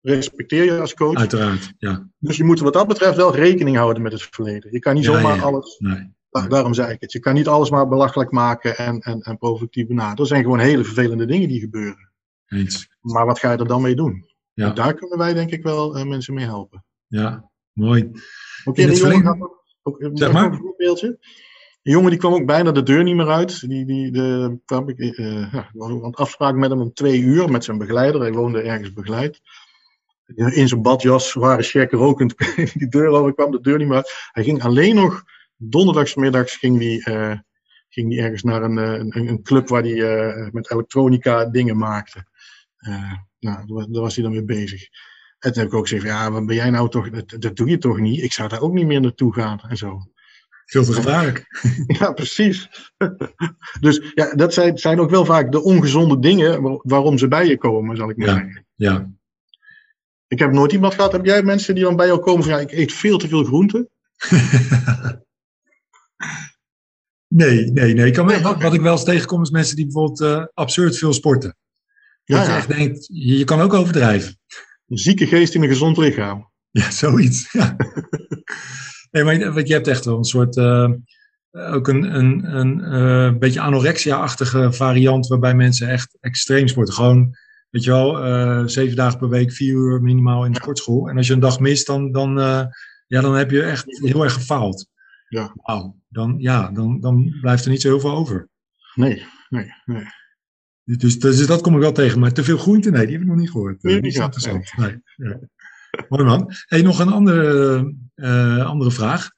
[0.00, 1.16] respecteer je als coach.
[1.16, 2.08] Uiteraard, ja.
[2.18, 4.72] Dus je moet wat dat betreft wel rekening houden met het verleden.
[4.72, 6.18] Je kan niet zomaar alles, Nee.
[6.30, 9.38] Da- daarom zei ik het, je kan niet alles maar belachelijk maken en, en, en
[9.38, 10.18] provocatief benaderen.
[10.18, 12.10] Er zijn gewoon hele vervelende dingen die gebeuren.
[12.46, 12.88] Eens.
[13.00, 14.28] Maar wat ga je er dan mee doen?
[14.52, 14.68] Ja.
[14.68, 16.84] En daar kunnen wij denk ik wel eh, mensen mee helpen.
[17.06, 18.10] Ja, mooi.
[18.64, 20.52] Het de jongen ook, ook, Zeg maar.
[20.52, 21.18] een voorbeeldje.
[21.82, 23.68] Die jongen die kwam ook bijna de deur niet meer uit.
[23.68, 27.64] Die, die, de, kwam ik, uh, ja, een afspraak met hem om twee uur met
[27.64, 28.20] zijn begeleider.
[28.20, 29.40] Hij woonde ergens begeleid.
[30.34, 32.34] In zijn badjas waren checken rokend
[32.78, 34.28] die deur over, kwam de deur niet meer uit.
[34.32, 35.24] Hij ging alleen nog,
[35.62, 37.38] donderdagsmiddags ging hij, uh,
[37.88, 42.24] ging die ergens naar een, een, een club waar hij uh, met elektronica dingen maakte.
[43.38, 44.88] nou, daar, was hij dan mee bezig.
[45.38, 47.68] En toen heb ik ook gezegd, ja, wat ben jij nou toch, dat, dat, doe
[47.68, 48.22] je toch niet?
[48.22, 49.98] Ik zou daar ook niet meer naartoe gaan en zo.
[50.64, 51.46] Veel te gevaarlijk.
[51.98, 52.68] Ja, precies.
[53.80, 57.58] dus ja, dat zijn, zijn ook wel vaak de ongezonde dingen waarom ze bij je
[57.58, 58.66] komen, zal ik maar ja, zeggen.
[58.74, 59.10] Ja.
[60.26, 62.58] Ik heb nooit iemand gehad, heb jij mensen die dan bij jou komen van, ja,
[62.58, 63.88] ik eet veel te veel groenten?
[67.28, 68.06] nee, nee, nee.
[68.06, 70.98] Ik kan, nee wat, wat, ik wel eens tegenkom is mensen die bijvoorbeeld uh, absurd
[70.98, 71.56] veel sporten.
[72.24, 74.38] Dat ja, je echt denkt, je, je kan ook overdrijven.
[74.88, 76.48] Een zieke geest in een gezond lichaam.
[76.72, 77.52] Ja, zoiets.
[77.52, 77.76] Ja.
[79.10, 79.34] nee, maar
[79.66, 80.56] je hebt echt wel een soort.
[80.56, 80.90] Uh,
[81.50, 85.26] ook een, een, een uh, beetje anorexia-achtige variant.
[85.26, 86.94] waarbij mensen echt extreem sporten.
[86.94, 87.36] Gewoon,
[87.70, 91.08] weet je wel, zeven dagen per week, vier uur minimaal in de sportschool.
[91.08, 92.34] En als je een dag mist, dan, dan,
[93.06, 94.86] ja, dan heb je echt heel erg gefaald.
[95.30, 95.52] Ja.
[95.54, 98.48] Wow, dan, ja, dan, dan blijft er niet zo heel veel over.
[98.94, 100.04] Nee, nee, nee.
[100.84, 102.20] Dus, dus, dat kom ik wel tegen.
[102.20, 103.82] Maar te veel groente, nee, die heb ik nog niet gehoord.
[103.82, 104.76] Nee, niet ja, interessant.
[104.76, 105.02] Nee.
[105.16, 105.36] nee.
[106.08, 106.52] Mooi man.
[106.66, 109.30] Hey, nog een andere, uh, andere vraag.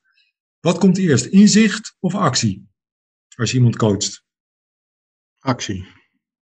[0.61, 2.67] Wat komt eerst, inzicht of actie?
[3.37, 4.25] Als je iemand coacht.
[5.39, 5.87] Actie,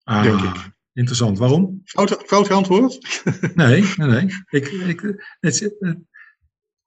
[0.03, 0.71] ah, denk ik.
[0.93, 1.39] Interessant.
[1.39, 1.81] Waarom?
[1.85, 3.23] Fout, fout antwoord?
[3.55, 4.27] nee, nee, nee.
[4.49, 5.01] Ik, ik,
[5.41, 5.61] het, is,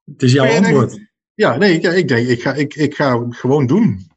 [0.04, 1.11] het is jouw antwoord.
[1.34, 4.10] Ja, nee, ik, ik denk, ik ga, ik, ik ga gewoon doen.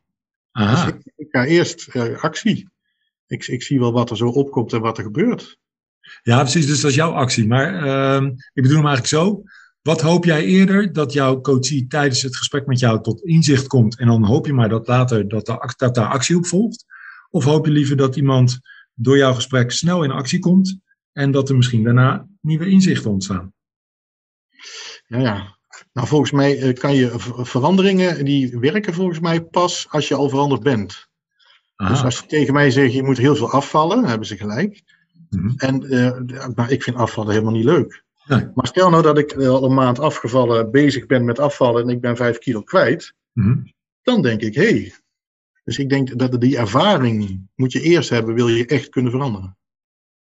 [0.52, 0.86] Aha.
[0.86, 2.70] Dus ik, ik, ga eerst uh, actie.
[3.28, 5.58] Ik, ik zie wel wat er zo opkomt en wat er gebeurt.
[6.24, 6.66] Ja, precies.
[6.66, 7.48] Dus dat is jouw actie.
[7.48, 9.44] Maar uh, ik bedoel hem eigenlijk zo.
[9.82, 14.00] Wat hoop jij eerder dat jouw coachie tijdens het gesprek met jou tot inzicht komt
[14.00, 16.86] en dan hoop je maar dat later dat, de, dat daar actie op volgt?
[17.30, 18.60] Of hoop je liever dat iemand
[18.94, 20.80] door jouw gesprek snel in actie komt
[21.12, 23.54] en dat er misschien daarna nieuwe inzichten ontstaan?
[25.08, 25.58] Ja, ja.
[25.96, 30.64] Nou, volgens mij kan je veranderingen die werken volgens mij pas als je al veranderd
[30.64, 31.08] bent.
[31.76, 31.90] Aha.
[31.90, 34.82] Dus als ze tegen mij zeggen je moet heel veel afvallen, dan hebben ze gelijk.
[35.30, 35.52] Mhm.
[35.58, 38.04] En, uh, maar ik vind afvallen helemaal niet leuk.
[38.26, 38.48] Nee.
[38.54, 42.02] Maar stel nou dat ik al een maand afgevallen bezig ben met afvallen en ik
[42.02, 43.58] ben vijf kilo kwijt, Mhm.
[44.02, 44.70] dan denk ik, hé.
[44.70, 44.94] Hey.
[45.64, 49.58] Dus ik denk dat die ervaring moet je eerst hebben, wil je echt kunnen veranderen.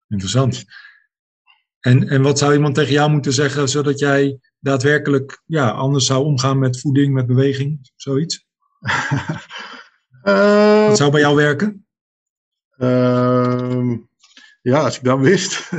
[0.08, 0.66] Interessant.
[1.80, 6.24] En, en wat zou iemand tegen jou moeten zeggen, zodat jij daadwerkelijk ja, anders zou
[6.26, 8.46] omgaan met voeding, met beweging, zoiets?
[10.24, 11.86] Uh, Wat zou bij jou werken?
[12.78, 13.98] Uh,
[14.62, 15.70] ja, als ik dat wist.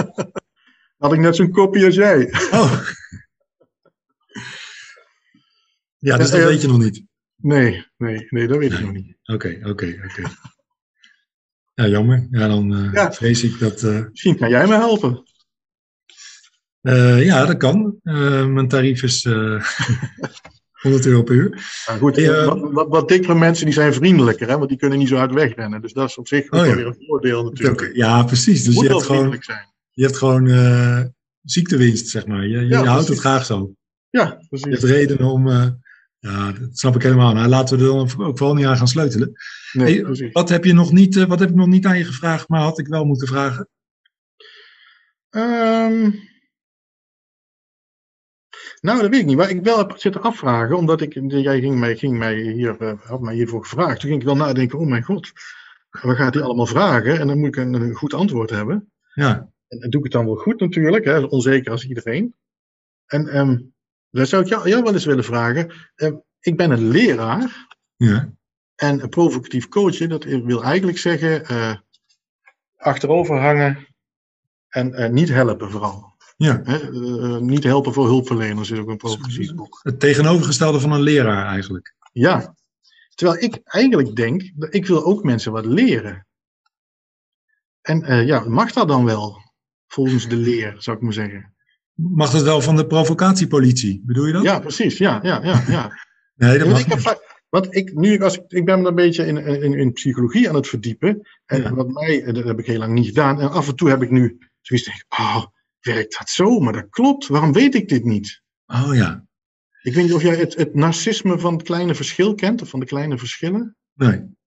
[1.02, 2.32] had ik net zo'n kopie als jij.
[2.50, 2.88] Oh.
[5.98, 7.04] Ja, dus dat Uh, weet je nog niet.
[7.36, 9.16] Nee, nee, nee, dat weet ik nog niet.
[9.24, 10.22] Oké, oké, oké.
[11.74, 12.26] Ja, jammer.
[12.30, 13.12] Ja, dan eh, Ja.
[13.12, 13.82] vrees ik dat.
[13.82, 15.22] eh, Misschien kan jij me helpen.
[16.82, 17.96] Eh, ja, dat kan.
[18.02, 19.64] Eh, mijn tarief is eh
[20.82, 21.50] 100 euro per uur.
[21.88, 24.98] Maar goed, eh, wat, wat, wat dikkere mensen die zijn vriendelijker, hè, want die kunnen
[24.98, 25.82] niet zo hard wegrennen.
[25.82, 26.66] Dus dat is op zich ook Oh, ja.
[26.66, 27.90] wel weer een voordeel natuurlijk.
[27.92, 28.64] Ja, precies.
[28.64, 29.66] Dus je hebt gewoon, zijn.
[29.90, 31.00] je hebt gewoon eh,
[31.42, 32.42] ziektewinst, zeg maar.
[32.46, 33.74] Je, je, Ja, je houdt het graag zo.
[34.10, 34.66] Ja, Je precies.
[34.70, 35.48] hebt redenen om.
[35.48, 35.66] eh,
[36.18, 37.32] ja, dat snap ik helemaal.
[37.34, 39.32] Nou, laten we er dan ook vooral niet aan gaan sleutelen.
[39.72, 42.04] Nee, Hey, wat, heb je nog niet, eh, wat heb ik nog niet aan je
[42.04, 43.68] gevraagd, maar had ik wel moeten vragen?
[45.30, 46.10] Ehm,
[48.82, 49.36] nou, dat weet ik niet.
[49.36, 53.00] Maar ik wel heb zitten afvragen, omdat ik, jij ging mij, ging mij hier, eh,
[53.04, 54.00] had mij hiervoor gevraagd.
[54.00, 55.32] Toen ging ik wel nadenken, oh mijn god,
[55.90, 57.20] wat gaat hij allemaal vragen?
[57.20, 58.92] En dan moet ik een, een goed antwoord hebben.
[59.14, 61.18] Ja, En, en doe ik het dan wel goed natuurlijk, hè?
[61.18, 62.34] onzeker als iedereen.
[63.06, 63.56] En ehm
[64.12, 65.72] dat zou ik jou, jou wel eens willen vragen.
[65.94, 67.66] Ehm, ik ben een leraar
[67.96, 68.32] ja,
[68.74, 71.74] en een provocatief coachen, dat wil eigenlijk zeggen eh,
[72.76, 73.86] achterover hangen
[74.68, 76.11] en eh, niet helpen vooral.
[76.42, 76.60] Ja.
[76.64, 76.76] Hè?
[76.76, 79.80] Eh, niet helpen voor hulpverleners is ook een boek.
[79.82, 81.94] Het tegenovergestelde van een leraar eigenlijk.
[82.12, 82.54] Ja,
[83.14, 86.26] terwijl ik eigenlijk denk, dat ik wil ook mensen wat leren.
[87.80, 89.40] En eh, ja, mag dat dan wel?
[89.86, 91.54] Volgens de leer, zou ik maar zeggen.
[91.94, 94.02] Mag dat wel van de provocatiepolitie?
[94.04, 94.42] Bedoel je dat?
[94.42, 94.98] Ja, precies.
[94.98, 95.64] Ja, ja, ja.
[95.68, 95.90] ja.
[96.34, 97.20] Nee, dat Ja, mag niet.
[97.48, 100.54] want ik, nu, als ik, ik ben me een beetje in, in, in psychologie aan
[100.54, 101.28] het verdiepen.
[101.46, 101.74] En Ja.
[101.74, 103.40] wat mij, eh, dat heb ik heel lang niet gedaan.
[103.40, 105.44] En af en toe heb ik nu zoiets denk, oh,
[105.84, 106.60] werkt dat zo?
[106.60, 107.26] Maar dat klopt.
[107.26, 108.42] Waarom weet ik dit niet?
[108.66, 109.26] Oh ja,
[109.82, 112.80] Ik weet niet of jij het, het narcisme van het kleine verschil kent, of van
[112.80, 113.76] de kleine verschillen.
[113.94, 114.40] nee.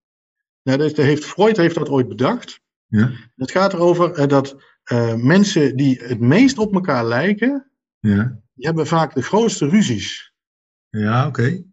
[0.64, 2.60] Nou, dat heeft, Freud heeft dat ooit bedacht.
[2.86, 8.40] Ja, Het gaat erover eh, dat eh, mensen die het meest op elkaar lijken, ja,
[8.54, 10.34] die hebben vaak de grootste ruzies.
[10.90, 11.64] ja oké.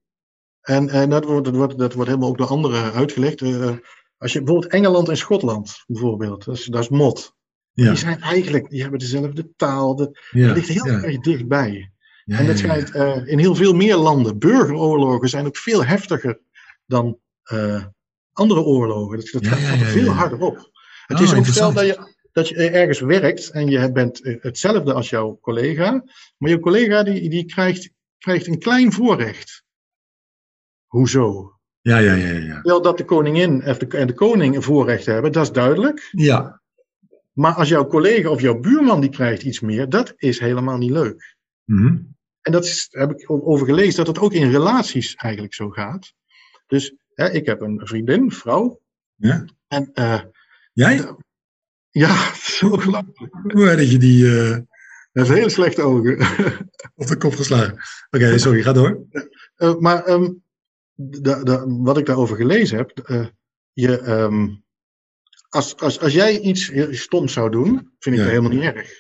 [0.61, 3.41] En, en dat, wordt, dat, wordt, dat wordt helemaal ook door anderen uitgelegd.
[3.41, 3.77] Uh,
[4.17, 7.37] als je bijvoorbeeld Engeland en Schotland, bijvoorbeeld, dat is, dat is mot.
[7.73, 7.89] Ja.
[7.89, 9.97] Die zijn eigenlijk, die hebben dezelfde taal.
[9.97, 11.03] Dat, Ja, dat ligt heel ja.
[11.03, 11.93] erg dichtbij.
[12.27, 14.39] En dat schijnt eh, in heel veel meer landen.
[14.39, 16.41] Burgeroorlogen zijn ook veel heftiger
[16.87, 17.85] dan eh,
[18.33, 19.17] andere oorlogen.
[19.17, 20.71] Dat, gaat veel harder op.
[21.07, 24.43] Het Oh, is ook stel dat je, dat je ergens werkt en je bent eh,
[24.43, 26.05] hetzelfde als jouw collega.
[26.39, 29.65] Maar jouw collega die, die krijgt, krijgt een klein voorrecht.
[30.87, 31.57] Hoezo?
[31.81, 32.61] Ja, ja, ja, ja.
[32.63, 36.09] Wel dat de koningin en de, en de koning een voorrecht hebben, dat is duidelijk.
[36.11, 36.62] Ja,
[37.33, 40.91] Maar als jouw collega of jouw buurman die krijgt iets meer, dat is helemaal niet
[40.91, 41.37] leuk.
[41.65, 41.97] mhm.
[42.41, 45.71] En dat is, daar heb ik over gelezen dat het ook in relaties eigenlijk zo
[45.71, 46.13] gaat.
[46.67, 48.81] Dus hè, ik heb een vriendin, vrouw.
[49.15, 49.45] Ja.
[49.69, 50.21] En eh,
[50.73, 51.17] Jij?
[51.91, 53.35] ja, is ongelooflijk.
[53.53, 54.59] Hoe je die eh,
[55.13, 56.19] Dat is hele slechte ogen.
[56.95, 57.79] op de kop geslagen?
[58.11, 59.07] Oké, sorry, ga door.
[59.55, 60.33] Eh, maar ehm,
[61.83, 63.27] wat ik daarover gelezen heb, eh,
[63.73, 64.49] je, ehm,
[65.55, 68.23] als, als, als jij iets stoms zou doen, vind ik Ja.
[68.23, 68.91] dat helemaal niet erg.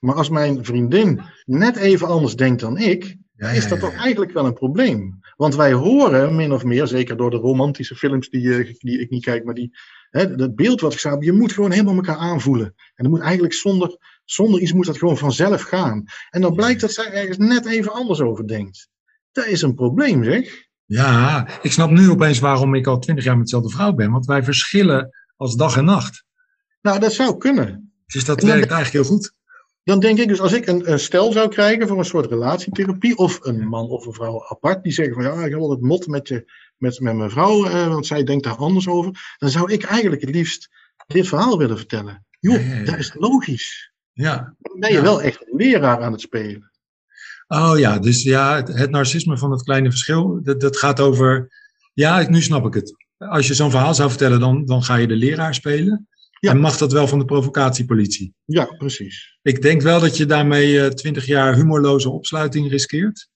[0.00, 3.94] Maar als mijn vriendin net even anders denkt dan ik, Ja, is dat ja, toch
[3.94, 5.18] eigenlijk wel een probleem.
[5.36, 9.10] Want wij horen min of meer, zeker door de romantische films die, eh, die ik
[9.10, 9.70] niet kijk, maar die,
[10.10, 12.66] hè, dat beeld wat ik zou je moet gewoon helemaal elkaar aanvoelen.
[12.94, 16.04] En dat moet eigenlijk zonder, zonder iets moet dat gewoon vanzelf gaan.
[16.30, 18.88] En dan blijkt dat zij ergens net even anders over denkt.
[19.32, 20.68] Dat is een probleem, zeg.
[20.84, 24.10] Ja, ik snap nu opeens waarom ik al twintig jaar met dezelfde vrouw ben.
[24.10, 25.08] Want wij verschillen
[25.40, 26.24] als dag en nacht.
[26.82, 27.92] Nou, dat zou kunnen.
[28.06, 29.32] Dus dat dan- werkt eigenlijk heel goed.
[29.84, 33.16] Dan denk ik dus, als ik een, een stel zou krijgen voor een soort relatietherapie,
[33.16, 35.80] of een man of een vrouw apart, die zeggen van ja, ik heb wel het
[35.80, 39.50] mot met, je, met, met mijn vrouw, eh, want zij denkt daar anders over, dan
[39.50, 40.68] zou ik eigenlijk het liefst
[41.06, 42.26] dit verhaal willen vertellen.
[42.38, 42.84] Joh, Ja, ja, ja.
[42.84, 43.92] dat is logisch.
[44.12, 44.54] Ja.
[44.58, 46.70] Dan ben je wel echt een leraar aan het spelen.
[47.48, 51.52] Oh ja, dus ja, het, het narcisme van het kleine verschil, dat, dat gaat over.
[51.94, 52.94] Ja, nu snap ik het.
[53.28, 56.08] Als je zo'n verhaal zou vertellen, dan, dan ga je de leraar spelen.
[56.40, 56.50] Ja.
[56.50, 58.34] En mag dat wel van de provocatiepolitie?
[58.44, 59.38] Ja, precies.
[59.42, 63.28] Ik denk wel dat je daarmee twintig jaar humorloze opsluiting riskeert.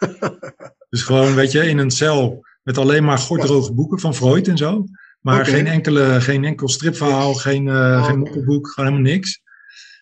[0.90, 4.56] dus gewoon, weet je, in een cel met alleen maar gordroge boeken van Freud en
[4.56, 4.84] zo.
[5.20, 9.40] Maar geen, enkele, geen enkel stripverhaal, geen, eh Oh, geen moppenboek, gewoon helemaal niks.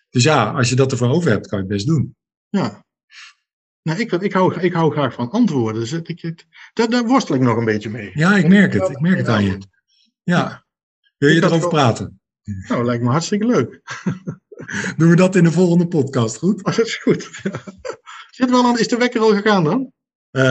[0.09, 2.15] Dus ja, als je dat ervoor over hebt, kan je het best doen.
[2.49, 2.85] Ja.
[3.83, 5.81] Nou, ik, ik, hou, ik hou graag van antwoorden.
[5.81, 8.11] Dus ik, het, daar, daar worstel ik nog een beetje mee.
[8.13, 8.89] Ja, ik merk het.
[8.89, 9.57] Ik merk het aan je.
[10.23, 10.65] Ja.
[11.17, 12.21] Wil je Ik erover praten?
[12.67, 13.81] Nou, lijkt me hartstikke leuk.
[14.97, 16.63] Doen we dat in de volgende podcast, goed?
[16.63, 17.29] Maar dat is goed.
[18.37, 19.91] Zit wel aan, is de wekker al gegaan dan?
[20.31, 20.43] Eh,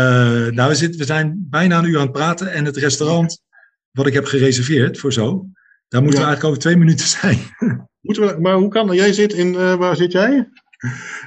[0.46, 3.42] nou, we, zitten, we zijn bijna een uur aan het praten en het restaurant
[3.90, 5.46] wat ik heb gereserveerd voor zo,
[5.88, 6.26] daar moeten Ja.
[6.26, 7.38] we eigenlijk over twee minuten zijn.
[8.00, 8.96] Moeten we, maar hoe kan dat?
[8.96, 10.48] Jij zit in, eh, waar zit jij?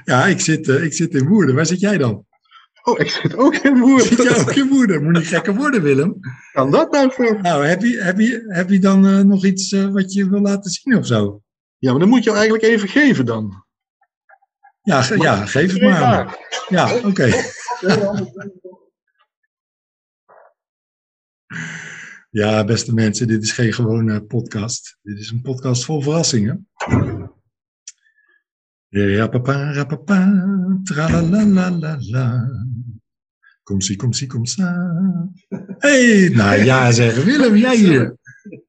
[0.04, 1.54] Ja, ik zit, eh, ik zit in Woerden.
[1.54, 2.26] Waar zit jij dan?
[2.82, 4.06] Oh, ik zit ook in Woerden.
[4.06, 5.02] Zit jij ook in Woerden?
[5.04, 6.18] Moet niet gekker worden, Willem.
[6.52, 7.40] Kan dat nou voor?
[7.42, 10.40] Nou, heb je, heb je, heb je dan eh, nog iets eh, wat je wil
[10.40, 11.42] laten zien of zo?
[11.78, 13.64] Ja, maar dan moet je eigenlijk even geven dan.
[14.82, 16.38] Ja, ge- ja geef het maar.
[16.68, 17.30] Ja, oké.
[22.30, 24.98] Ja, beste mensen, dit is geen gewone podcast.
[25.02, 26.68] Dit is een podcast vol verrassingen.
[28.94, 30.18] Rapapa, rapapa,
[30.86, 32.46] tralalalala.
[33.62, 34.70] Kom zie, kom zie, kom sa.
[35.78, 38.16] hey, nou ja zeg, Willem, jij hier.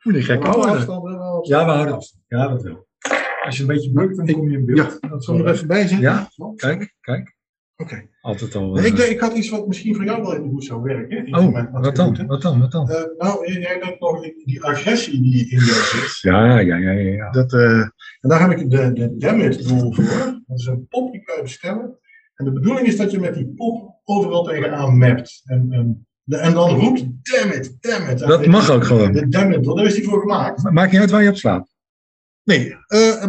[0.03, 0.43] Moet ik gek.
[0.43, 2.23] Ja, we houden afstand.
[2.27, 2.87] Ja, dat wel.
[3.45, 4.97] Als je een beetje bukt, dan kom je in beeld.
[5.01, 6.01] Ja, dat Zal er even bij zijn?
[6.01, 7.34] Ja, kijk, kijk.
[7.77, 8.07] Oké.
[8.21, 8.71] Altijd al.
[8.71, 11.25] Nee, eh, Ik, ik had iets wat misschien voor jou wel even goed zou werken.
[11.27, 12.25] In oh, wat dan?
[12.27, 12.59] Wat dan?
[12.59, 12.89] Wat dan?
[12.89, 16.17] Eh, nou, jij denkt nog die agressie die in jou zit.
[16.21, 17.11] Ja, ja, ja, ja.
[17.13, 17.29] ja.
[17.29, 20.41] Dat, eh, en daar heb ik de, de Damn Rule voor.
[20.47, 21.97] Dat is een pop die kan je bestellen.
[22.35, 25.41] En de bedoeling is dat je met die pop overal tegenaan mapt.
[25.45, 28.19] En, en, de- en dan roept damn it, damn it.
[28.19, 29.11] Dat mag ook gewoon.
[29.11, 30.71] De Damn It daar is die voor gemaakt.
[30.71, 31.74] Maakt niet uit waar je op slaat.
[32.45, 32.75] Nee,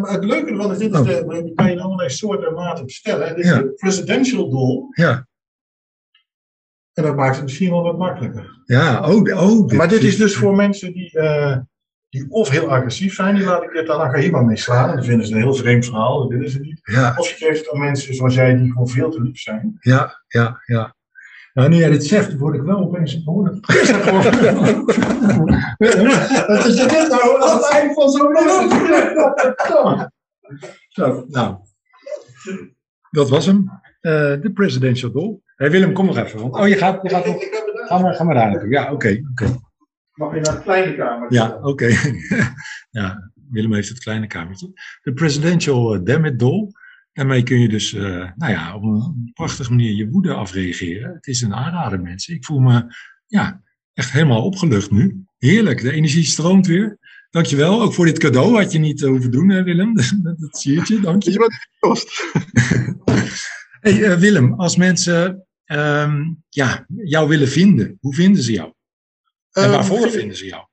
[0.00, 1.06] maar het leuke ervan is, dit is Oh.
[1.06, 3.28] de, die kan je in allerlei soorten en maten bestellen.
[3.28, 3.58] Dit is Ja.
[3.58, 4.82] de Presidential Doll.
[4.90, 5.26] Ja,
[6.92, 8.62] En dat maakt het misschien wel wat makkelijker.
[8.64, 9.10] ja.
[9.10, 11.56] Oh, oh, maar dit is dus voor mensen die, eh,
[12.08, 14.94] die of heel agressief zijn, die laat ik dit dan Agahima mee slaan.
[14.96, 16.80] Dan vinden ze een heel vreemd verhaal, dat willen ze niet.
[16.82, 19.76] Ja, Of je geeft het aan mensen zoals jij, die gewoon veel te lief zijn.
[19.80, 20.94] ja, ja, ja.
[21.56, 23.66] Nou, nu jij dit zegt, word ik wel opeens een behoorlijk.
[26.46, 27.42] Wat is dit nou?
[27.42, 28.36] Aan het eind van zo'n
[30.88, 31.56] Zo, nou.
[33.10, 33.70] Dat was hem.
[34.00, 35.38] Eh, De presidential doll.
[35.56, 36.40] Hé Willem, kom nog even.
[36.40, 37.36] Want, oh, je gaat, je gaat nog.
[37.88, 38.70] Ga maar, ga maar daar naartoe.
[38.70, 39.22] Ja, oké.
[39.30, 39.58] oké.
[40.14, 41.32] Mag je naar de kleine kamer?
[41.32, 41.88] Ja, oké.
[43.00, 44.72] ja, Willem heeft het kleine kamertje.
[45.02, 46.68] De presidential eh, damn it doll.
[47.16, 51.14] Daarmee kun je dus, eh, nou ja, op een prachtige manier je woede afreageren.
[51.14, 52.34] Het is een aanrader, mensen.
[52.34, 52.94] Ik voel me
[53.26, 53.62] ja,
[53.92, 55.24] echt helemaal opgelucht nu.
[55.38, 56.98] Heerlijk, de energie stroomt weer.
[57.30, 59.94] Dankjewel, ook voor dit cadeau had je niet hoeven doen, hè, Willem.
[60.22, 61.30] Dat siertje, dank je.
[61.30, 62.22] Je bent kost.
[63.80, 68.72] hey, uh, Willem, als mensen um, ja, jou willen vinden, hoe vinden ze jou?
[69.52, 70.66] En waarvoor uh, vinden ze jou?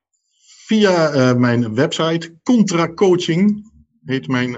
[0.65, 3.71] Via uh, mijn website, Contra Coaching,
[4.05, 4.57] heet mijn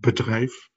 [0.00, 0.70] bedrijf.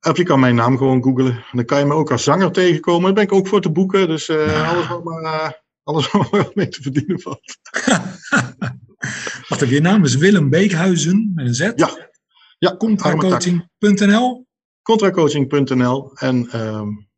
[0.00, 1.44] Of je kan mijn naam gewoon googlen.
[1.52, 3.02] Dan kan je me ook als zanger tegenkomen.
[3.02, 4.08] Daar ben ik ook voor te boeken.
[4.08, 4.68] Dus ja.
[4.68, 7.58] alles wat maar, alles wat maar mee te verdienen valt.
[9.48, 11.72] Wacht even, je naam is Willem Beekhuizen met een Z.
[11.76, 12.10] Ja.
[12.58, 14.46] ja Contracoaching.nl
[14.82, 17.08] Contracoaching.nl En um,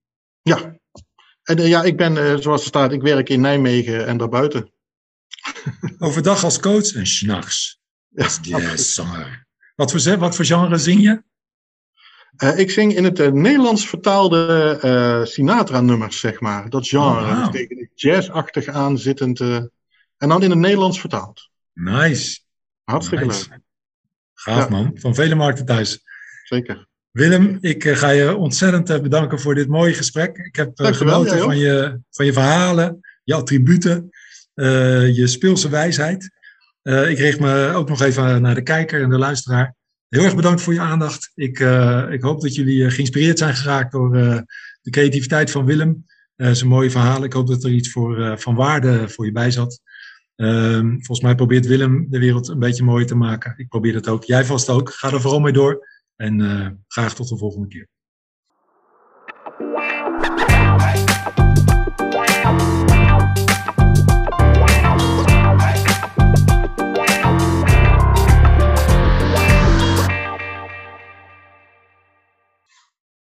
[0.42, 0.80] ja.
[1.42, 4.72] En uh, ja, ik ben, uh, zoals er staat, ik werk in Nijmegen en daarbuiten.
[5.98, 7.80] Overdag als coach en s'nachts
[8.16, 9.46] als jazzzanger.
[9.74, 11.22] Wat voor, wat voor genre zing je?
[12.42, 16.70] Uh, ik zing in het uh, Nederlands vertaalde uh, Sinatra-nummers, zeg maar.
[16.70, 17.20] Dat genre.
[17.20, 17.52] Oh, wow.
[17.52, 19.40] Tegen jazzachtig aanzittend.
[19.40, 19.70] en
[20.16, 21.50] dan in het Nederlands vertaald.
[21.72, 22.40] Nice.
[22.84, 23.48] Hartstikke nice.
[23.48, 23.58] leuk.
[24.34, 24.68] Gaaf ja.
[24.68, 24.90] man.
[24.94, 26.02] Van vele markten thuis.
[26.44, 26.86] Zeker.
[27.10, 30.36] Willem, ik ga je ontzettend bedanken voor dit mooie gesprek.
[30.36, 34.10] Ik heb genoten van, je, van je verhalen, je attributen,
[35.14, 36.30] je speelse wijsheid.
[36.82, 39.74] ik richt me ook nog even naar de kijker en de luisteraar.
[40.12, 41.30] Heel erg bedankt voor je aandacht.
[41.34, 44.38] Ik, uh, ik hoop dat jullie geïnspireerd zijn geraakt door uh,
[44.82, 46.06] de creativiteit van Willem.
[46.36, 47.22] Uh, zijn mooie verhalen.
[47.22, 49.80] Ik hoop dat er iets voor, van waarde voor je bij zat.
[50.36, 53.54] Ehm, volgens mij probeert Willem de wereld een beetje mooier te maken.
[53.56, 54.24] Ik probeer het ook.
[54.24, 54.90] Jij vast ook.
[54.90, 55.88] Ga er vooral mee door.
[56.16, 57.88] En graag tot de volgende keer.